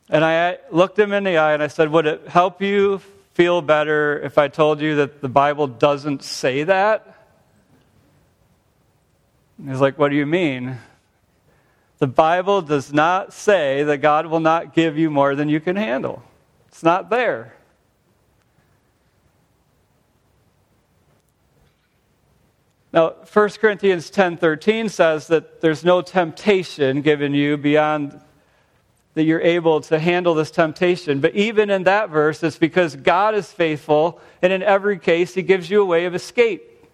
And 0.09 0.25
I 0.25 0.57
looked 0.71 0.97
him 0.97 1.13
in 1.13 1.25
the 1.25 1.37
eye 1.37 1.53
and 1.53 1.61
I 1.61 1.67
said, 1.67 1.91
Would 1.91 2.07
it 2.07 2.27
help 2.27 2.59
you 2.59 2.97
feel 3.35 3.61
better 3.61 4.19
if 4.19 4.39
I 4.39 4.47
told 4.47 4.81
you 4.81 4.95
that 4.95 5.21
the 5.21 5.29
Bible 5.29 5.67
doesn't 5.67 6.23
say 6.23 6.63
that? 6.63 7.13
he's 9.63 9.79
like, 9.79 9.99
What 9.99 10.09
do 10.09 10.15
you 10.15 10.25
mean? 10.25 10.79
The 11.99 12.07
Bible 12.07 12.63
does 12.63 12.91
not 12.91 13.33
say 13.33 13.83
that 13.83 13.99
God 13.99 14.25
will 14.25 14.39
not 14.39 14.73
give 14.73 14.97
you 14.97 15.11
more 15.11 15.35
than 15.35 15.49
you 15.49 15.59
can 15.59 15.75
handle. 15.75 16.23
It's 16.69 16.81
not 16.81 17.11
there. 17.11 17.53
Now, 22.97 23.13
1 23.31 23.59
Corinthians 23.59 24.09
10:13 24.09 24.89
says 24.89 25.27
that 25.27 25.61
there's 25.61 25.85
no 25.85 26.01
temptation 26.01 27.01
given 27.01 27.31
you 27.35 27.55
beyond 27.55 28.19
that 29.13 29.21
you're 29.21 29.39
able 29.39 29.81
to 29.81 29.99
handle 29.99 30.33
this 30.33 30.49
temptation. 30.49 31.19
But 31.19 31.35
even 31.35 31.69
in 31.69 31.83
that 31.83 32.09
verse, 32.09 32.41
it's 32.41 32.57
because 32.57 32.95
God 32.95 33.35
is 33.35 33.51
faithful, 33.51 34.19
and 34.41 34.51
in 34.51 34.63
every 34.63 34.97
case, 34.97 35.35
He 35.35 35.43
gives 35.43 35.69
you 35.69 35.83
a 35.83 35.85
way 35.85 36.05
of 36.05 36.15
escape. 36.15 36.87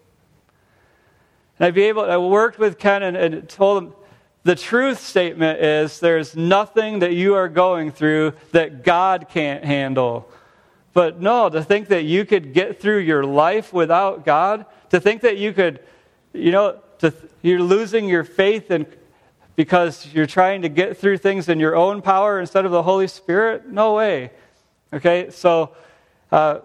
And 1.58 1.64
I'd 1.64 1.74
be 1.74 1.84
able, 1.84 2.02
I 2.02 2.18
worked 2.18 2.58
with 2.58 2.78
Ken 2.78 3.02
and, 3.02 3.16
and 3.16 3.48
told 3.48 3.84
him 3.84 3.94
the 4.42 4.56
truth 4.56 5.00
statement 5.00 5.62
is 5.62 6.00
there's 6.00 6.36
nothing 6.36 6.98
that 6.98 7.14
you 7.14 7.34
are 7.34 7.48
going 7.48 7.90
through 7.90 8.34
that 8.52 8.84
God 8.84 9.28
can't 9.30 9.64
handle. 9.64 10.30
But 10.92 11.20
no, 11.20 11.48
to 11.48 11.62
think 11.62 11.88
that 11.88 12.04
you 12.04 12.26
could 12.26 12.52
get 12.52 12.80
through 12.80 12.98
your 12.98 13.24
life 13.24 13.72
without 13.72 14.26
God, 14.26 14.66
to 14.90 15.00
think 15.00 15.22
that 15.22 15.38
you 15.38 15.52
could, 15.52 15.80
you 16.34 16.50
know, 16.50 16.80
to, 16.98 17.14
you're 17.42 17.62
losing 17.62 18.08
your 18.08 18.24
faith 18.24 18.70
and 18.70 18.86
because 19.56 20.12
you're 20.12 20.26
trying 20.26 20.62
to 20.62 20.68
get 20.68 20.96
through 20.96 21.18
things 21.18 21.48
in 21.48 21.60
your 21.60 21.76
own 21.76 22.02
power 22.02 22.40
instead 22.40 22.64
of 22.64 22.72
the 22.72 22.82
Holy 22.82 23.06
Spirit? 23.06 23.68
No 23.68 23.94
way. 23.94 24.30
Okay, 24.92 25.30
so 25.30 25.74
uh, 26.32 26.58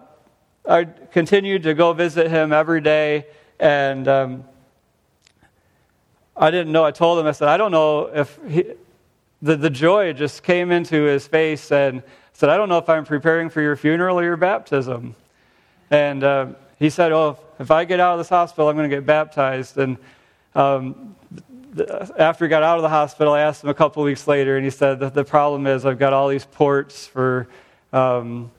I 0.68 0.84
continued 0.84 1.62
to 1.64 1.74
go 1.74 1.92
visit 1.92 2.30
him 2.30 2.52
every 2.52 2.80
day, 2.80 3.26
and 3.58 4.06
um, 4.08 4.44
I 6.36 6.50
didn't 6.50 6.72
know. 6.72 6.84
I 6.84 6.90
told 6.90 7.18
him, 7.18 7.26
I 7.26 7.32
said, 7.32 7.48
I 7.48 7.56
don't 7.56 7.72
know 7.72 8.06
if 8.06 8.38
he, 8.48 8.64
the, 9.42 9.56
the 9.56 9.70
joy 9.70 10.12
just 10.12 10.42
came 10.42 10.70
into 10.70 11.02
his 11.02 11.26
face 11.26 11.70
and 11.72 12.02
said, 12.32 12.48
I 12.48 12.56
don't 12.56 12.68
know 12.68 12.78
if 12.78 12.88
I'm 12.88 13.04
preparing 13.04 13.50
for 13.50 13.60
your 13.60 13.76
funeral 13.76 14.18
or 14.18 14.24
your 14.24 14.36
baptism. 14.36 15.14
And 15.90 16.24
uh, 16.24 16.46
he 16.80 16.90
said, 16.90 17.12
Oh, 17.12 17.38
if 17.60 17.70
I 17.70 17.84
get 17.84 18.00
out 18.00 18.14
of 18.14 18.18
this 18.18 18.30
hospital, 18.30 18.68
I'm 18.68 18.76
going 18.76 18.90
to 18.90 18.96
get 18.96 19.06
baptized. 19.06 19.76
And 19.76 19.98
um, 20.54 21.14
after 22.18 22.46
he 22.46 22.48
got 22.48 22.62
out 22.62 22.78
of 22.78 22.82
the 22.82 22.88
hospital, 22.88 23.34
I 23.34 23.42
asked 23.42 23.62
him 23.62 23.70
a 23.70 23.74
couple 23.74 24.02
weeks 24.02 24.26
later, 24.26 24.56
and 24.56 24.64
he 24.64 24.70
said 24.70 24.98
that 25.00 25.14
the 25.14 25.22
problem 25.22 25.66
is 25.66 25.86
I've 25.86 25.98
got 25.98 26.12
all 26.12 26.28
these 26.28 26.46
ports 26.46 27.06
for 27.06 27.46
um, 27.92 28.50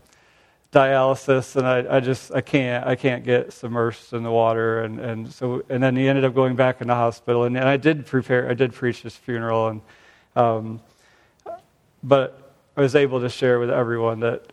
dialysis, 0.71 1.55
and 1.55 1.67
I, 1.67 1.97
I 1.97 1.99
just 1.99 2.31
I 2.31 2.41
can't 2.41 2.85
I 2.85 2.95
can't 2.95 3.25
get 3.25 3.59
immersed 3.63 4.13
in 4.13 4.23
the 4.23 4.31
water, 4.31 4.83
and, 4.83 4.99
and 4.99 5.33
so 5.33 5.63
and 5.67 5.81
then 5.81 5.95
he 5.95 6.07
ended 6.07 6.23
up 6.23 6.33
going 6.33 6.55
back 6.55 6.79
in 6.79 6.87
the 6.87 6.95
hospital, 6.95 7.43
and, 7.43 7.57
and 7.57 7.67
I 7.67 7.77
did 7.77 8.05
prepare 8.05 8.49
I 8.49 8.53
did 8.53 8.71
preach 8.71 9.01
his 9.01 9.15
funeral, 9.15 9.67
and 9.67 9.81
um, 10.35 10.79
but 12.03 12.53
I 12.77 12.81
was 12.81 12.95
able 12.95 13.19
to 13.19 13.29
share 13.29 13.59
with 13.59 13.71
everyone 13.71 14.19
that 14.21 14.45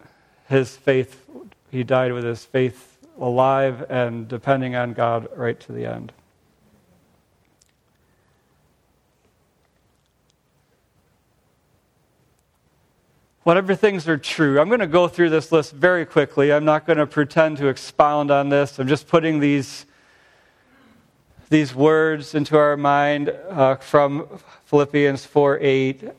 his 0.49 0.75
faith 0.75 1.25
he 1.71 1.85
died 1.85 2.13
with 2.13 2.25
his 2.25 2.45
faith 2.45 2.88
alive 3.19 3.85
and 3.91 4.29
depending 4.29 4.75
on 4.75 4.93
God 4.93 5.29
right 5.37 5.59
to 5.61 5.73
the 5.73 5.87
end. 5.87 6.13
whatever 13.49 13.75
things 13.75 14.07
are 14.07 14.19
true. 14.19 14.61
I'm 14.61 14.69
going 14.69 14.81
to 14.81 14.87
go 14.87 15.09
through 15.09 15.31
this 15.31 15.51
list 15.51 15.73
very 15.73 16.05
quickly. 16.05 16.53
I'm 16.53 16.67
not 16.67 16.85
going 16.85 16.99
to 16.99 17.07
pretend 17.07 17.57
to 17.57 17.69
expound 17.69 18.31
on 18.31 18.51
this. 18.51 18.79
I'm 18.79 18.89
just 18.89 19.09
putting 19.09 19.41
these, 19.41 19.87
these 21.49 21.75
words 21.75 22.35
into 22.35 22.59
our 22.59 22.77
mind 22.77 23.31
uh, 23.49 23.77
from 23.77 24.29
Philippians 24.67 25.25
4 25.25 25.61
8. 25.63 26.11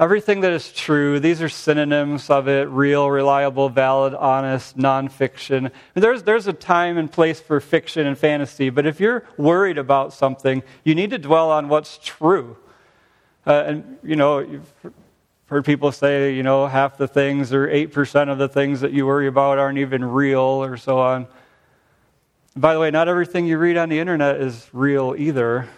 Everything 0.00 0.40
that 0.40 0.52
is 0.52 0.72
true, 0.72 1.20
these 1.20 1.40
are 1.40 1.48
synonyms 1.48 2.28
of 2.28 2.48
it 2.48 2.68
real, 2.68 3.08
reliable, 3.08 3.68
valid, 3.68 4.12
honest, 4.12 4.76
nonfiction. 4.76 5.70
There's, 5.94 6.24
there's 6.24 6.48
a 6.48 6.52
time 6.52 6.98
and 6.98 7.10
place 7.10 7.38
for 7.38 7.60
fiction 7.60 8.04
and 8.04 8.18
fantasy, 8.18 8.70
but 8.70 8.86
if 8.86 8.98
you're 8.98 9.24
worried 9.36 9.78
about 9.78 10.12
something, 10.12 10.64
you 10.82 10.96
need 10.96 11.10
to 11.10 11.18
dwell 11.18 11.48
on 11.52 11.68
what's 11.68 12.00
true. 12.02 12.56
Uh, 13.46 13.62
and, 13.66 13.98
you 14.02 14.16
know, 14.16 14.40
you've 14.40 14.72
heard 15.46 15.64
people 15.64 15.92
say, 15.92 16.34
you 16.34 16.42
know, 16.42 16.66
half 16.66 16.96
the 16.96 17.06
things 17.06 17.52
or 17.52 17.68
8% 17.68 18.30
of 18.30 18.38
the 18.38 18.48
things 18.48 18.80
that 18.80 18.90
you 18.90 19.06
worry 19.06 19.28
about 19.28 19.58
aren't 19.58 19.78
even 19.78 20.04
real 20.04 20.40
or 20.40 20.76
so 20.76 20.98
on. 20.98 21.28
By 22.56 22.74
the 22.74 22.80
way, 22.80 22.90
not 22.90 23.06
everything 23.06 23.46
you 23.46 23.58
read 23.58 23.76
on 23.76 23.90
the 23.90 24.00
internet 24.00 24.40
is 24.40 24.68
real 24.72 25.14
either. 25.16 25.68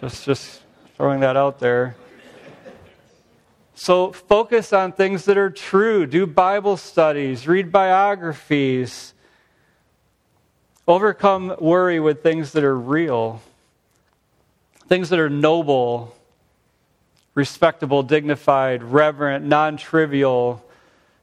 just, 0.00 0.24
just 0.24 0.62
throwing 0.96 1.18
that 1.20 1.36
out 1.36 1.58
there. 1.58 1.96
So 3.74 4.12
focus 4.12 4.72
on 4.72 4.92
things 4.92 5.24
that 5.24 5.36
are 5.36 5.50
true. 5.50 6.06
Do 6.06 6.26
Bible 6.26 6.76
studies, 6.76 7.48
read 7.48 7.72
biographies. 7.72 9.14
Overcome 10.86 11.56
worry 11.60 11.98
with 11.98 12.22
things 12.22 12.52
that 12.52 12.62
are 12.62 12.78
real, 12.78 13.40
things 14.86 15.08
that 15.08 15.18
are 15.18 15.30
noble, 15.30 16.14
respectable, 17.34 18.02
dignified, 18.02 18.82
reverent, 18.82 19.44
non 19.46 19.76
trivial. 19.76 20.62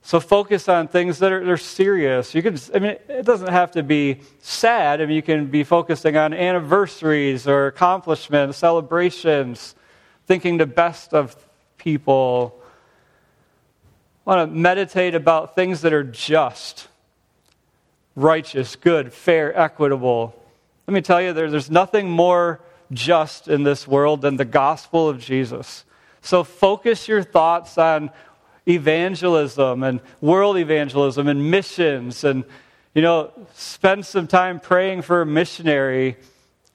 So 0.01 0.19
focus 0.19 0.67
on 0.67 0.87
things 0.87 1.19
that 1.19 1.31
are, 1.31 1.53
are, 1.53 1.57
serious. 1.57 2.33
You 2.33 2.41
can, 2.41 2.57
I 2.73 2.79
mean, 2.79 2.95
it 3.07 3.23
doesn't 3.23 3.49
have 3.51 3.69
to 3.73 3.83
be 3.83 4.21
sad. 4.39 4.99
I 4.99 5.05
mean, 5.05 5.15
you 5.15 5.21
can 5.21 5.45
be 5.45 5.63
focusing 5.63 6.17
on 6.17 6.33
anniversaries 6.33 7.47
or 7.47 7.67
accomplishments, 7.67 8.57
celebrations, 8.57 9.75
thinking 10.25 10.57
the 10.57 10.65
best 10.65 11.13
of 11.13 11.35
people. 11.81 12.61
Want 14.23 14.49
to 14.49 14.55
meditate 14.55 15.15
about 15.15 15.55
things 15.55 15.81
that 15.81 15.93
are 15.93 16.03
just, 16.03 16.87
righteous, 18.15 18.75
good, 18.75 19.11
fair, 19.11 19.57
equitable. 19.59 20.35
Let 20.87 20.93
me 20.93 21.01
tell 21.01 21.21
you, 21.21 21.33
there, 21.33 21.49
there's 21.49 21.71
nothing 21.71 22.09
more 22.09 22.61
just 22.91 23.47
in 23.47 23.63
this 23.63 23.87
world 23.87 24.21
than 24.21 24.37
the 24.37 24.45
gospel 24.45 25.09
of 25.09 25.19
Jesus. 25.19 25.85
So 26.21 26.43
focus 26.43 27.07
your 27.07 27.23
thoughts 27.23 27.77
on 27.79 28.11
evangelism 28.67 29.81
and 29.81 30.01
world 30.19 30.57
evangelism 30.57 31.27
and 31.27 31.49
missions 31.49 32.23
and 32.23 32.45
you 32.93 33.01
know 33.01 33.31
spend 33.55 34.05
some 34.05 34.27
time 34.27 34.59
praying 34.59 35.01
for 35.01 35.21
a 35.21 35.25
missionary 35.25 36.15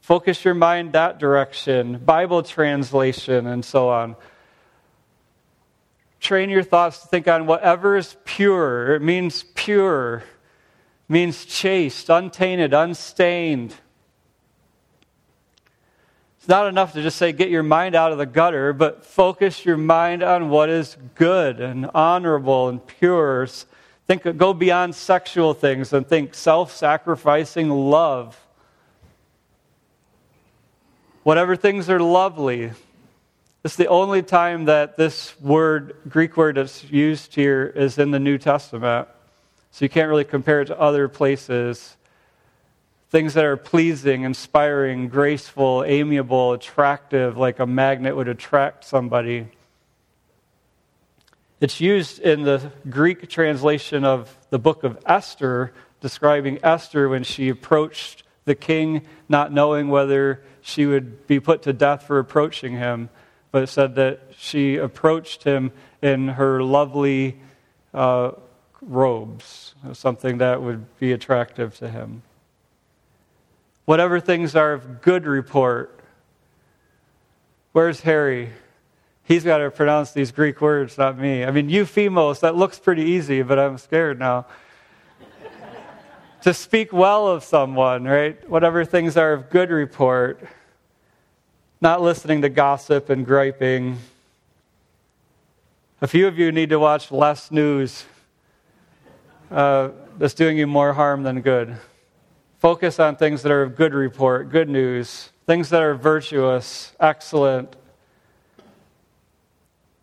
focus 0.01 0.45
your 0.45 0.53
mind 0.53 0.95
that 0.95 1.21
direction 1.21 1.97
bible 1.99 2.43
translation 2.43 3.47
and 3.47 3.65
so 3.65 3.89
on 3.89 4.17
train 6.27 6.51
your 6.51 6.63
thoughts 6.63 7.01
to 7.01 7.09
think 7.09 7.29
on 7.29 7.47
whatever 7.47 7.97
is 7.97 8.17
pure 8.25 8.95
it 8.95 9.03
means 9.03 9.45
pure 9.55 10.17
it 10.17 11.13
means 11.13 11.45
chaste 11.45 12.09
untainted 12.11 12.75
unstained 12.75 13.75
it's 16.47 16.51
not 16.51 16.69
enough 16.69 16.93
to 16.93 17.03
just 17.03 17.17
say, 17.17 17.33
get 17.33 17.51
your 17.51 17.65
mind 17.65 17.97
out 17.97 18.13
of 18.13 18.19
the 18.19 18.25
gutter, 18.25 18.73
but 18.73 19.05
focus 19.05 19.65
your 19.65 19.77
mind 19.77 20.23
on 20.23 20.49
what 20.49 20.69
is 20.71 20.97
good 21.17 21.59
and 21.59 21.91
honorable 21.93 22.69
and 22.69 22.87
pure. 22.87 23.49
Think, 24.07 24.23
go 24.37 24.55
beyond 24.55 24.95
sexual 24.95 25.55
things 25.55 25.93
and 25.93 26.07
think 26.07 26.37
self 26.37 26.73
sacrificing 26.73 27.69
love. 27.69 28.41
Whatever 31.25 31.57
things 31.57 31.91
are 31.91 31.99
lovely. 31.99 32.71
It's 33.67 33.75
the 33.75 33.89
only 33.89 34.23
time 34.23 34.67
that 34.67 34.97
this 34.97 35.35
word, 35.41 35.97
Greek 36.09 36.37
word 36.37 36.55
that's 36.55 36.85
used 36.85 37.35
here, 37.35 37.67
is 37.67 37.99
in 37.99 38.13
the 38.13 38.21
New 38.21 38.39
Testament. 38.39 39.09
So 39.73 39.85
you 39.85 39.89
can't 39.89 40.09
really 40.09 40.23
compare 40.23 40.61
it 40.61 40.67
to 40.67 40.79
other 40.79 41.09
places 41.09 41.97
things 43.09 43.35
that 43.35 43.45
are 43.45 43.57
pleasing, 43.57 44.23
inspiring, 44.23 45.09
graceful, 45.09 45.83
amiable, 45.83 46.53
attractive, 46.53 47.37
like 47.37 47.59
a 47.59 47.67
magnet 47.67 48.15
would 48.15 48.29
attract 48.29 48.85
somebody. 48.85 49.49
It's 51.61 51.81
used 51.81 52.21
in 52.21 52.45
the 52.45 52.71
Greek 52.89 53.29
translation 53.29 54.05
of 54.05 54.33
the 54.51 54.61
book 54.61 54.85
of 54.85 54.97
Esther, 55.07 55.73
describing 56.01 56.61
Esther 56.63 57.09
when 57.09 57.25
she 57.25 57.49
approached 57.49 58.23
the 58.45 58.55
king, 58.55 59.05
not 59.29 59.53
knowing 59.53 59.89
whether 59.89 60.45
she 60.61 60.87
would 60.87 61.27
be 61.27 61.41
put 61.41 61.63
to 61.63 61.73
death 61.73 62.05
for 62.05 62.21
approaching 62.21 62.75
him. 62.75 63.09
But 63.57 63.63
it 63.63 63.69
said 63.69 63.95
that 63.95 64.21
she 64.37 64.77
approached 64.77 65.45
him 65.45 65.73
in 66.03 66.29
her 66.29 66.63
lovely 66.63 67.41
uh, 67.95 68.33
robes, 68.83 69.75
something 69.95 70.39
that 70.39 70.61
would 70.61 70.99
be 70.99 71.13
attractive 71.13 71.75
to 71.79 71.89
him 71.89 72.23
whatever 73.87 74.21
things 74.21 74.55
are 74.55 74.75
of 74.75 75.01
good 75.01 75.25
report. 75.25 75.99
Where's 77.73 78.01
Harry? 78.01 78.51
He's 79.23 79.43
got 79.43 79.59
to 79.59 79.71
pronounce 79.71 80.13
these 80.13 80.31
Greek 80.31 80.61
words, 80.61 80.99
not 80.99 81.19
me. 81.19 81.45
I 81.45 81.51
mean, 81.51 81.71
euphemos, 81.71 82.41
that 82.41 82.55
looks 82.55 82.79
pretty 82.79 83.03
easy, 83.03 83.43
but 83.43 83.59
I'm 83.59 83.79
scared 83.79 84.19
now. 84.19 84.47
to 86.43 86.53
speak 86.53 86.93
well 86.93 87.27
of 87.27 87.43
someone, 87.43 88.05
right? 88.05 88.49
Whatever 88.49 88.85
things 88.85 89.17
are 89.17 89.33
of 89.33 89.51
good 89.51 89.71
report. 89.71 90.47
Not 91.81 92.01
listening 92.01 92.41
to 92.41 92.49
gossip 92.49 93.11
and 93.11 93.27
griping. 93.27 93.99
A 96.01 96.07
few 96.07 96.27
of 96.27 96.39
you 96.39 96.51
need 96.51 96.71
to 96.71 96.79
watch 96.79 97.13
less 97.13 97.51
news. 97.51 98.07
Uh, 99.51 99.91
that's 100.17 100.33
doing 100.33 100.57
you 100.57 100.67
more 100.67 100.95
harm 100.95 101.23
than 101.23 101.43
good. 101.43 101.77
Focus 102.61 102.99
on 102.99 103.17
things 103.17 103.43
that 103.43 103.53
are 103.53 103.63
of 103.63 103.77
good 103.77 103.93
report, 103.93 104.49
good 104.49 104.71
news, 104.71 105.29
things 105.45 105.69
that 105.69 105.83
are 105.83 105.95
virtuous, 105.95 106.93
excellent, 106.99 107.77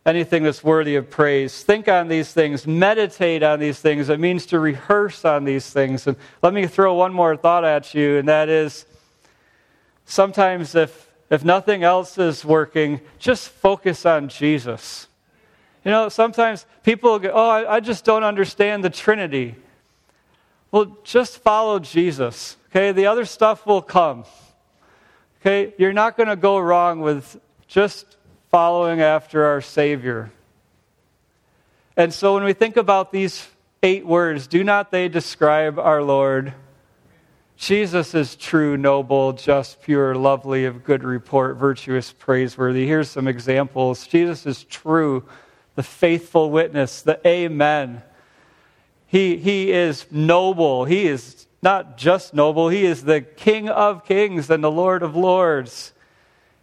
anything 0.06 0.44
that's 0.44 0.64
worthy 0.64 0.96
of 0.96 1.10
praise. 1.10 1.64
Think 1.64 1.88
on 1.88 2.08
these 2.08 2.32
things, 2.32 2.68
meditate 2.68 3.42
on 3.42 3.60
these 3.60 3.80
things. 3.80 4.10
It 4.10 4.20
means 4.20 4.46
to 4.48 4.60
rehearse 4.60 5.26
on 5.26 5.44
these 5.44 5.68
things. 5.72 6.06
And 6.06 6.18
let 6.44 6.54
me 6.54 6.68
throw 6.68 6.94
one 6.94 7.14
more 7.14 7.36
thought 7.36 7.66
at 7.66 7.96
you, 7.96 8.18
and 8.20 8.28
that 8.28 8.48
is 8.48 8.86
sometimes 10.06 10.76
if, 10.76 11.10
if 11.34 11.44
nothing 11.44 11.84
else 11.84 12.20
is 12.20 12.46
working, 12.46 13.02
just 13.18 13.50
focus 13.50 14.06
on 14.06 14.28
Jesus. 14.28 15.08
You 15.84 15.90
know, 15.90 16.08
sometimes 16.08 16.68
people 16.84 17.18
go, 17.18 17.32
oh, 17.34 17.50
I, 17.68 17.80
just 17.80 18.06
don't 18.06 18.24
understand 18.24 18.84
the 18.84 18.92
Trinity. 18.92 19.56
Well, 20.70 20.96
just 21.04 21.40
follow 21.40 21.80
Jesus. 21.80 22.56
Okay, 22.70 22.92
the 22.92 23.08
other 23.08 23.26
stuff 23.26 23.66
will 23.66 23.82
come. 23.82 24.26
Okay, 25.42 25.74
you're 25.80 25.92
not 25.92 26.18
going 26.18 26.30
to 26.30 26.36
go 26.36 26.60
wrong 26.60 27.02
with 27.02 27.40
just 27.68 28.16
following 28.52 29.02
after 29.02 29.46
our 29.46 29.60
Savior. 29.60 30.32
And 31.98 32.14
so 32.14 32.36
when 32.36 32.44
we 32.44 32.54
think 32.54 32.78
about 32.78 33.12
these 33.12 33.48
eight 33.82 34.06
words, 34.06 34.46
do 34.46 34.64
not 34.64 34.92
they 34.92 35.10
describe 35.10 35.80
our 35.80 36.04
Lord? 36.04 36.54
Jesus 37.66 38.14
is 38.14 38.36
true, 38.36 38.76
noble, 38.78 39.34
just, 39.34 39.82
pure, 39.82 40.16
lovely, 40.16 40.66
of 40.66 40.84
good 40.84 41.04
report, 41.04 41.58
virtuous, 41.58 42.12
praiseworthy. 42.12 42.86
Here's 42.86 43.10
some 43.10 43.28
examples. 43.28 44.06
Jesus 44.08 44.46
is 44.46 44.64
true, 44.66 45.24
the 45.76 45.84
faithful 45.84 46.52
witness, 46.52 47.02
the 47.02 47.20
Amen 47.26 48.04
he, 49.14 49.38
he 49.38 49.72
is 49.72 50.08
noble. 50.10 50.86
He 50.86 51.06
is 51.06 51.46
not 51.62 52.00
just 52.00 52.34
noble, 52.34 52.70
he 52.70 52.84
is 52.84 53.04
the 53.04 53.22
King 53.22 53.70
of 53.70 54.06
kings 54.06 54.50
and 54.50 54.64
the 54.64 54.72
Lord 54.72 55.04
of 55.04 55.16
lords. 55.16 55.94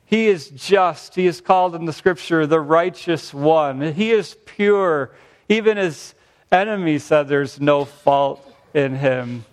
He 0.04 0.26
is 0.26 0.48
just. 0.48 1.14
He 1.14 1.28
is 1.28 1.40
called 1.40 1.76
in 1.76 1.84
the 1.84 1.92
scripture 1.92 2.48
the 2.48 2.58
righteous 2.58 3.32
one. 3.32 3.80
He 3.92 4.10
is 4.10 4.36
pure. 4.46 5.12
Even 5.48 5.76
his 5.76 6.12
enemies 6.50 7.04
said 7.04 7.28
there's 7.28 7.60
no 7.60 7.84
fault 7.84 8.44
in 8.74 8.96
him. 8.96 9.44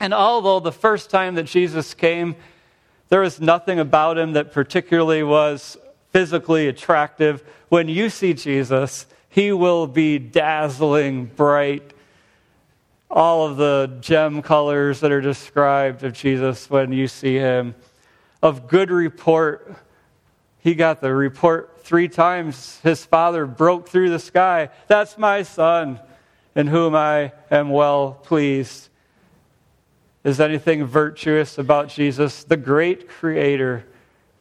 And 0.00 0.14
although 0.14 0.60
the 0.60 0.72
first 0.72 1.10
time 1.10 1.34
that 1.34 1.44
Jesus 1.44 1.94
came, 1.94 2.36
there 3.08 3.20
was 3.20 3.40
nothing 3.40 3.78
about 3.78 4.18
him 4.18 4.34
that 4.34 4.52
particularly 4.52 5.22
was 5.22 5.76
physically 6.10 6.68
attractive, 6.68 7.42
when 7.68 7.88
you 7.88 8.10
see 8.10 8.34
Jesus, 8.34 9.06
he 9.28 9.52
will 9.52 9.86
be 9.86 10.18
dazzling, 10.18 11.26
bright, 11.26 11.92
all 13.10 13.46
of 13.46 13.56
the 13.56 13.98
gem 14.00 14.42
colors 14.42 15.00
that 15.00 15.10
are 15.10 15.20
described 15.20 16.04
of 16.04 16.12
Jesus 16.12 16.68
when 16.68 16.92
you 16.92 17.08
see 17.08 17.34
him 17.34 17.74
of 18.42 18.68
good 18.68 18.90
report. 18.90 19.76
He 20.60 20.74
got 20.74 21.00
the 21.00 21.14
report 21.14 21.82
three 21.82 22.08
times. 22.08 22.80
His 22.82 23.04
father 23.04 23.46
broke 23.46 23.88
through 23.88 24.10
the 24.10 24.18
sky. 24.18 24.68
That's 24.86 25.16
my 25.16 25.42
son, 25.42 26.00
in 26.54 26.66
whom 26.66 26.94
I 26.94 27.32
am 27.50 27.70
well 27.70 28.12
pleased. 28.22 28.87
Is 30.28 30.40
anything 30.40 30.84
virtuous 30.84 31.56
about 31.56 31.88
Jesus? 31.88 32.44
The 32.44 32.58
great 32.58 33.08
creator 33.08 33.86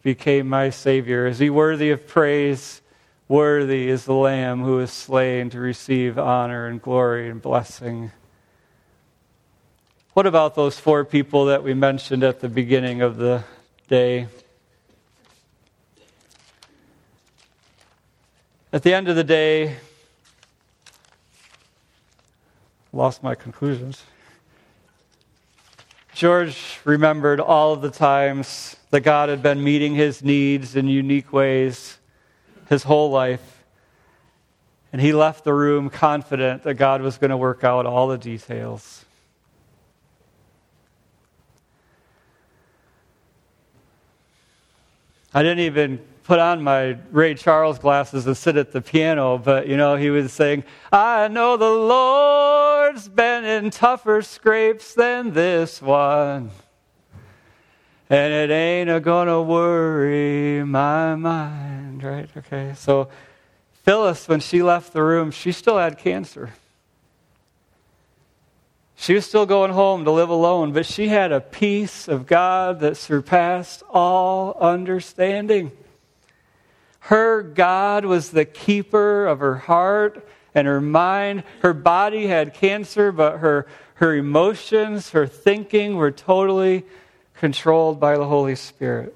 became 0.04 0.50
my 0.50 0.70
Savior. 0.70 1.28
Is 1.28 1.40
he 1.40 1.50
worthy 1.50 1.92
of 1.92 2.06
praise? 2.06 2.82
Worthy 3.30 3.88
is 3.88 4.04
the 4.04 4.14
Lamb 4.14 4.64
who 4.64 4.80
is 4.80 4.92
slain 4.92 5.50
to 5.52 5.60
receive 5.62 6.20
honor 6.20 6.68
and 6.68 6.82
glory 6.82 7.30
and 7.30 7.42
blessing. 7.42 8.12
What 10.12 10.26
about 10.26 10.56
those 10.56 10.78
four 10.78 11.06
people 11.06 11.46
that 11.46 11.64
we 11.64 11.74
mentioned 11.74 12.22
at 12.22 12.42
the 12.42 12.50
beginning 12.50 13.02
of 13.02 13.16
the 13.16 13.46
day. 13.88 14.28
At 18.74 18.84
the 18.84 18.94
end 18.94 19.08
of 19.08 19.16
the 19.16 19.24
day, 19.24 19.78
lost 22.92 23.24
my 23.24 23.36
conclusions. 23.36 24.04
George 26.18 26.80
remembered 26.84 27.40
all 27.40 27.74
of 27.74 27.82
the 27.84 27.92
times 27.92 28.76
that 28.90 29.02
God 29.02 29.30
had 29.30 29.44
been 29.44 29.64
meeting 29.64 29.94
his 29.94 30.24
needs 30.24 30.76
in 30.76 30.88
unique 30.88 31.32
ways 31.32 32.00
his 32.70 32.82
whole 32.82 33.12
life. 33.12 33.64
And 34.92 35.00
he 35.00 35.14
left 35.14 35.44
the 35.44 35.54
room 35.54 35.92
confident 35.92 36.64
that 36.64 36.74
God 36.74 37.04
was 37.04 37.20
going 37.20 37.30
to 37.30 37.38
work 37.38 37.64
out 37.64 37.86
all 37.86 38.08
the 38.08 38.18
details. 38.18 39.06
I 45.36 45.44
didn't 45.44 45.60
even 45.60 46.04
put 46.28 46.40
on 46.40 46.62
my 46.62 46.98
Ray 47.12 47.36
Charles 47.36 47.80
glasses 47.80 48.28
and 48.28 48.36
sit 48.36 48.58
at 48.58 48.74
the 48.74 48.82
piano, 48.82 49.38
but 49.38 49.66
you 49.66 49.78
know, 49.78 49.96
he 49.96 50.10
was 50.10 50.34
saying, 50.34 50.66
I 50.92 51.30
know 51.30 51.56
the 51.56 51.70
Lord's 51.70 53.08
been 53.08 53.46
in 53.46 53.70
tougher 53.70 54.22
scrapes 54.22 54.94
than 54.94 55.32
this 55.32 55.82
one. 55.82 56.52
And 58.10 58.34
it 58.34 58.54
ain't 58.54 58.90
a 58.90 59.00
gonna 59.00 59.42
worry 59.42 60.66
my 60.66 61.16
mind, 61.16 62.04
right? 62.04 62.30
Okay, 62.36 62.74
so 62.76 63.08
Phyllis, 63.84 64.28
when 64.28 64.42
she 64.42 64.62
left 64.62 64.92
the 64.92 65.04
room, 65.04 65.32
she 65.32 65.54
still 65.54 65.78
had 65.78 65.98
cancer. 65.98 66.52
She 68.98 69.14
was 69.14 69.26
still 69.26 69.46
going 69.46 69.72
home 69.72 70.04
to 70.04 70.12
live 70.12 70.30
alone, 70.30 70.74
but 70.74 70.86
she 70.86 71.08
had 71.08 71.32
a 71.32 71.40
peace 71.40 72.10
of 72.10 72.28
God 72.28 72.82
that 72.82 72.98
surpassed 72.98 73.82
all 73.90 74.58
understanding. 74.60 75.72
Her 77.08 77.42
God 77.42 78.04
was 78.04 78.32
the 78.32 78.44
keeper 78.44 79.28
of 79.28 79.40
her 79.40 79.56
heart 79.56 80.28
and 80.54 80.68
her 80.68 80.82
mind. 80.82 81.44
Her 81.62 81.74
body 81.74 82.28
had 82.28 82.54
cancer, 82.54 83.14
but 83.14 83.38
her, 83.38 83.66
her 83.94 84.14
emotions, 84.14 85.12
her 85.12 85.26
thinking 85.26 85.96
were 85.96 86.12
totally 86.12 86.84
controlled 87.36 87.98
by 87.98 88.18
the 88.18 88.26
Holy 88.26 88.56
Spirit. 88.56 89.16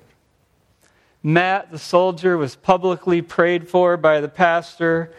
Matt, 1.21 1.69
the 1.69 1.77
soldier, 1.77 2.37
was 2.37 2.55
publicly 2.55 3.21
prayed 3.21 3.67
for 3.67 3.97
by 3.97 4.21
the 4.21 4.29
pastor 4.29 5.11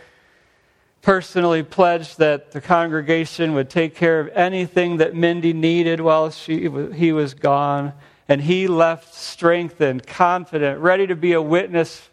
personally 1.03 1.63
pledged 1.63 2.21
that 2.21 2.53
the 2.53 2.61
congregation 2.63 3.53
would 3.53 3.69
take 3.69 3.95
care 3.95 4.19
of 4.19 4.29
anything 4.29 4.97
that 4.97 5.15
Mindy 5.15 5.53
needed 5.53 6.01
while 6.01 6.31
she, 6.31 6.71
he 6.95 7.13
was 7.13 7.35
gone. 7.35 7.93
And 8.29 8.41
he 8.41 8.67
left 8.67 9.15
strengthened, 9.15 10.07
confident, 10.07 10.81
ready 10.81 11.07
to 11.09 11.17
be 11.17 11.35
a 11.35 11.43
witness 11.43 12.09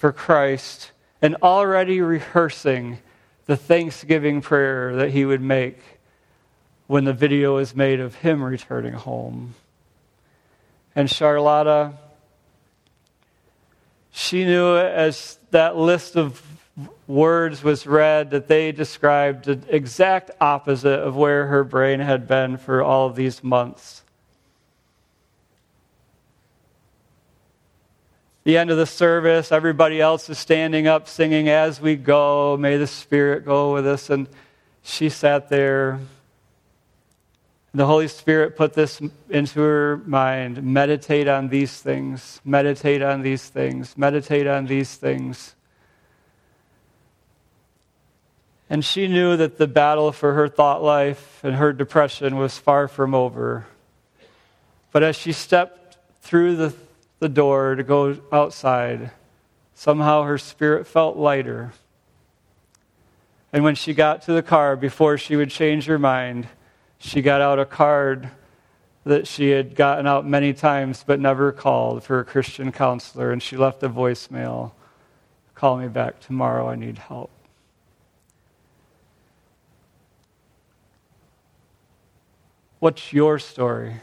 for 0.00 0.12
Christ, 0.12 0.92
and 1.20 1.36
already 1.42 2.00
rehearsing 2.00 3.00
the 3.44 3.54
Thanksgiving 3.54 4.40
prayer 4.40 4.96
that 4.96 5.10
he 5.10 5.26
would 5.26 5.42
make 5.42 5.78
when 6.86 7.04
the 7.04 7.12
video 7.12 7.58
is 7.58 7.76
made 7.76 8.00
of 8.00 8.14
him 8.14 8.42
returning 8.42 8.94
home. 8.94 9.54
And 10.96 11.10
Charlotta, 11.10 11.92
she 14.10 14.46
knew 14.46 14.74
as 14.74 15.38
that 15.50 15.76
list 15.76 16.16
of 16.16 16.42
words 17.06 17.62
was 17.62 17.86
read 17.86 18.30
that 18.30 18.48
they 18.48 18.72
described 18.72 19.44
the 19.44 19.60
exact 19.68 20.30
opposite 20.40 21.00
of 21.00 21.14
where 21.14 21.48
her 21.48 21.62
brain 21.62 22.00
had 22.00 22.26
been 22.26 22.56
for 22.56 22.82
all 22.82 23.10
these 23.10 23.44
months. 23.44 23.99
The 28.44 28.56
end 28.56 28.70
of 28.70 28.78
the 28.78 28.86
service, 28.86 29.52
everybody 29.52 30.00
else 30.00 30.30
is 30.30 30.38
standing 30.38 30.86
up 30.86 31.08
singing 31.08 31.48
as 31.50 31.80
we 31.80 31.96
go, 31.96 32.56
may 32.56 32.78
the 32.78 32.86
Spirit 32.86 33.44
go 33.44 33.74
with 33.74 33.86
us. 33.86 34.08
And 34.08 34.28
she 34.82 35.10
sat 35.10 35.50
there. 35.50 36.00
The 37.72 37.86
Holy 37.86 38.08
Spirit 38.08 38.56
put 38.56 38.72
this 38.72 39.00
into 39.28 39.60
her 39.60 39.98
mind 40.06 40.62
meditate 40.62 41.28
on 41.28 41.48
these 41.48 41.80
things, 41.80 42.40
meditate 42.44 43.02
on 43.02 43.22
these 43.22 43.46
things, 43.46 43.96
meditate 43.96 44.46
on 44.46 44.66
these 44.66 44.96
things. 44.96 45.54
And 48.70 48.84
she 48.84 49.06
knew 49.06 49.36
that 49.36 49.58
the 49.58 49.66
battle 49.66 50.12
for 50.12 50.32
her 50.34 50.48
thought 50.48 50.82
life 50.82 51.40
and 51.42 51.56
her 51.56 51.72
depression 51.72 52.36
was 52.36 52.56
far 52.56 52.88
from 52.88 53.14
over. 53.14 53.66
But 54.92 55.02
as 55.02 55.16
she 55.16 55.32
stepped 55.32 55.98
through 56.22 56.56
the, 56.56 56.74
the 57.20 57.28
door 57.28 57.76
to 57.76 57.84
go 57.84 58.18
outside, 58.32 59.12
somehow 59.74 60.24
her 60.24 60.36
spirit 60.36 60.86
felt 60.86 61.16
lighter. 61.16 61.72
And 63.52 63.62
when 63.62 63.76
she 63.76 63.94
got 63.94 64.22
to 64.22 64.32
the 64.32 64.42
car, 64.42 64.74
before 64.74 65.16
she 65.16 65.36
would 65.36 65.50
change 65.50 65.86
her 65.86 65.98
mind, 65.98 66.48
she 66.98 67.22
got 67.22 67.40
out 67.40 67.58
a 67.58 67.64
card 67.64 68.28
that 69.04 69.26
she 69.26 69.50
had 69.50 69.74
gotten 69.74 70.06
out 70.06 70.26
many 70.26 70.52
times 70.52 71.04
but 71.06 71.20
never 71.20 71.52
called 71.52 72.02
for 72.02 72.18
a 72.18 72.24
Christian 72.24 72.72
counselor, 72.72 73.30
and 73.30 73.42
she 73.42 73.56
left 73.56 73.82
a 73.82 73.88
voicemail 73.88 74.72
Call 75.60 75.76
me 75.76 75.88
back 75.88 76.20
tomorrow, 76.20 76.70
I 76.70 76.74
need 76.74 76.96
help. 76.96 77.30
What's 82.78 83.12
your 83.12 83.38
story? 83.38 83.96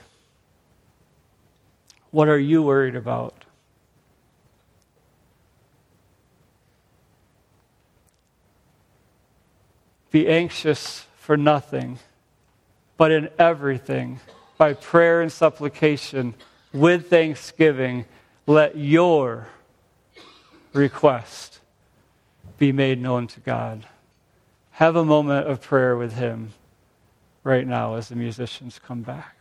What 2.18 2.30
are 2.30 2.40
you 2.40 2.64
worried 2.64 2.96
about? 2.96 3.46
Be 10.10 10.28
anxious 10.28 11.06
for 11.20 11.38
nothing, 11.38 12.00
but 12.98 13.12
in 13.12 13.30
everything, 13.38 14.20
by 14.58 14.74
prayer 14.74 15.22
and 15.22 15.32
supplication, 15.32 16.34
with 16.74 17.08
thanksgiving, 17.08 18.06
let 18.48 18.76
your 18.76 19.50
request 20.74 21.60
be 22.58 22.72
made 22.72 23.00
known 23.00 23.28
to 23.28 23.40
God. 23.42 23.86
Have 24.72 24.96
a 24.96 25.06
moment 25.06 25.46
of 25.46 25.62
prayer 25.62 25.96
with 25.96 26.14
Him 26.14 26.54
right 27.44 27.68
now 27.68 27.94
as 27.94 28.10
the 28.10 28.16
musicians 28.16 28.80
come 28.80 29.04
back. 29.04 29.37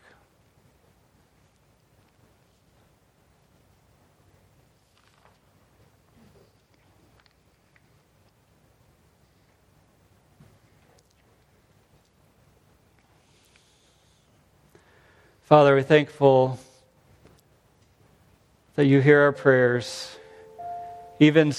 Father, 15.47 15.77
we're 15.77 15.83
thankful 15.85 16.59
that 18.75 18.87
you 18.87 19.01
hear 19.01 19.21
our 19.21 19.31
prayers, 19.31 20.19
even 21.21 21.53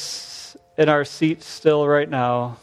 in 0.78 0.90
our 0.90 1.06
seats 1.06 1.46
still 1.46 1.88
right 1.88 2.10
now 2.10 2.58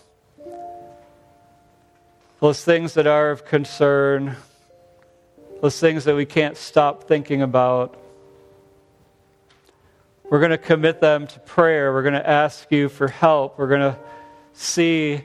those 2.40 2.62
things 2.62 2.92
that 2.92 3.06
are 3.06 3.30
of 3.30 3.46
concern, 3.46 4.36
those 5.62 5.80
things 5.80 6.04
that 6.04 6.14
we 6.14 6.26
can't 6.26 6.58
stop 6.58 7.04
thinking 7.04 7.40
about. 7.40 7.96
we're 10.24 10.40
going 10.40 10.50
to 10.50 10.58
commit 10.58 11.00
them 11.00 11.26
to 11.26 11.40
prayer. 11.40 11.90
We're 11.90 12.02
going 12.02 12.12
to 12.12 12.28
ask 12.28 12.70
you 12.70 12.90
for 12.90 13.08
help. 13.08 13.58
We're 13.58 13.68
going 13.68 13.94
to 13.94 13.98
see 14.52 15.24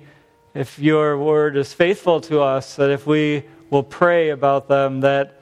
if 0.54 0.80
your 0.80 1.18
word 1.18 1.58
is 1.58 1.74
faithful 1.74 2.22
to 2.22 2.40
us, 2.40 2.78
that 2.78 2.90
if 2.90 3.06
we 3.06 3.44
will 3.70 3.84
pray 3.84 4.30
about 4.30 4.70
them, 4.70 5.02
that 5.02 5.39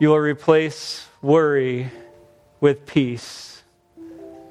you 0.00 0.08
will 0.08 0.16
replace 0.16 1.06
worry 1.20 1.90
with 2.58 2.86
peace. 2.86 3.62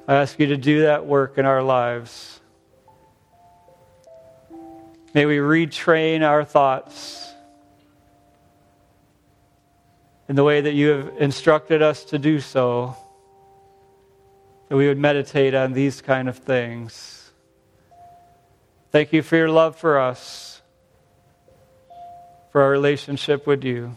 I 0.06 0.14
ask 0.14 0.38
you 0.38 0.46
to 0.46 0.56
do 0.56 0.82
that 0.82 1.06
work 1.06 1.38
in 1.38 1.44
our 1.44 1.60
lives. 1.60 2.40
May 5.12 5.26
we 5.26 5.38
retrain 5.38 6.22
our 6.22 6.44
thoughts 6.44 7.32
in 10.28 10.36
the 10.36 10.44
way 10.44 10.60
that 10.60 10.72
you 10.72 10.90
have 10.90 11.12
instructed 11.18 11.82
us 11.82 12.04
to 12.04 12.18
do 12.20 12.38
so, 12.38 12.96
that 14.68 14.76
we 14.76 14.86
would 14.86 14.98
meditate 14.98 15.56
on 15.56 15.72
these 15.72 16.00
kind 16.00 16.28
of 16.28 16.38
things. 16.38 17.32
Thank 18.92 19.12
you 19.12 19.22
for 19.22 19.36
your 19.36 19.50
love 19.50 19.74
for 19.74 19.98
us, 19.98 20.62
for 22.52 22.62
our 22.62 22.70
relationship 22.70 23.48
with 23.48 23.64
you. 23.64 23.96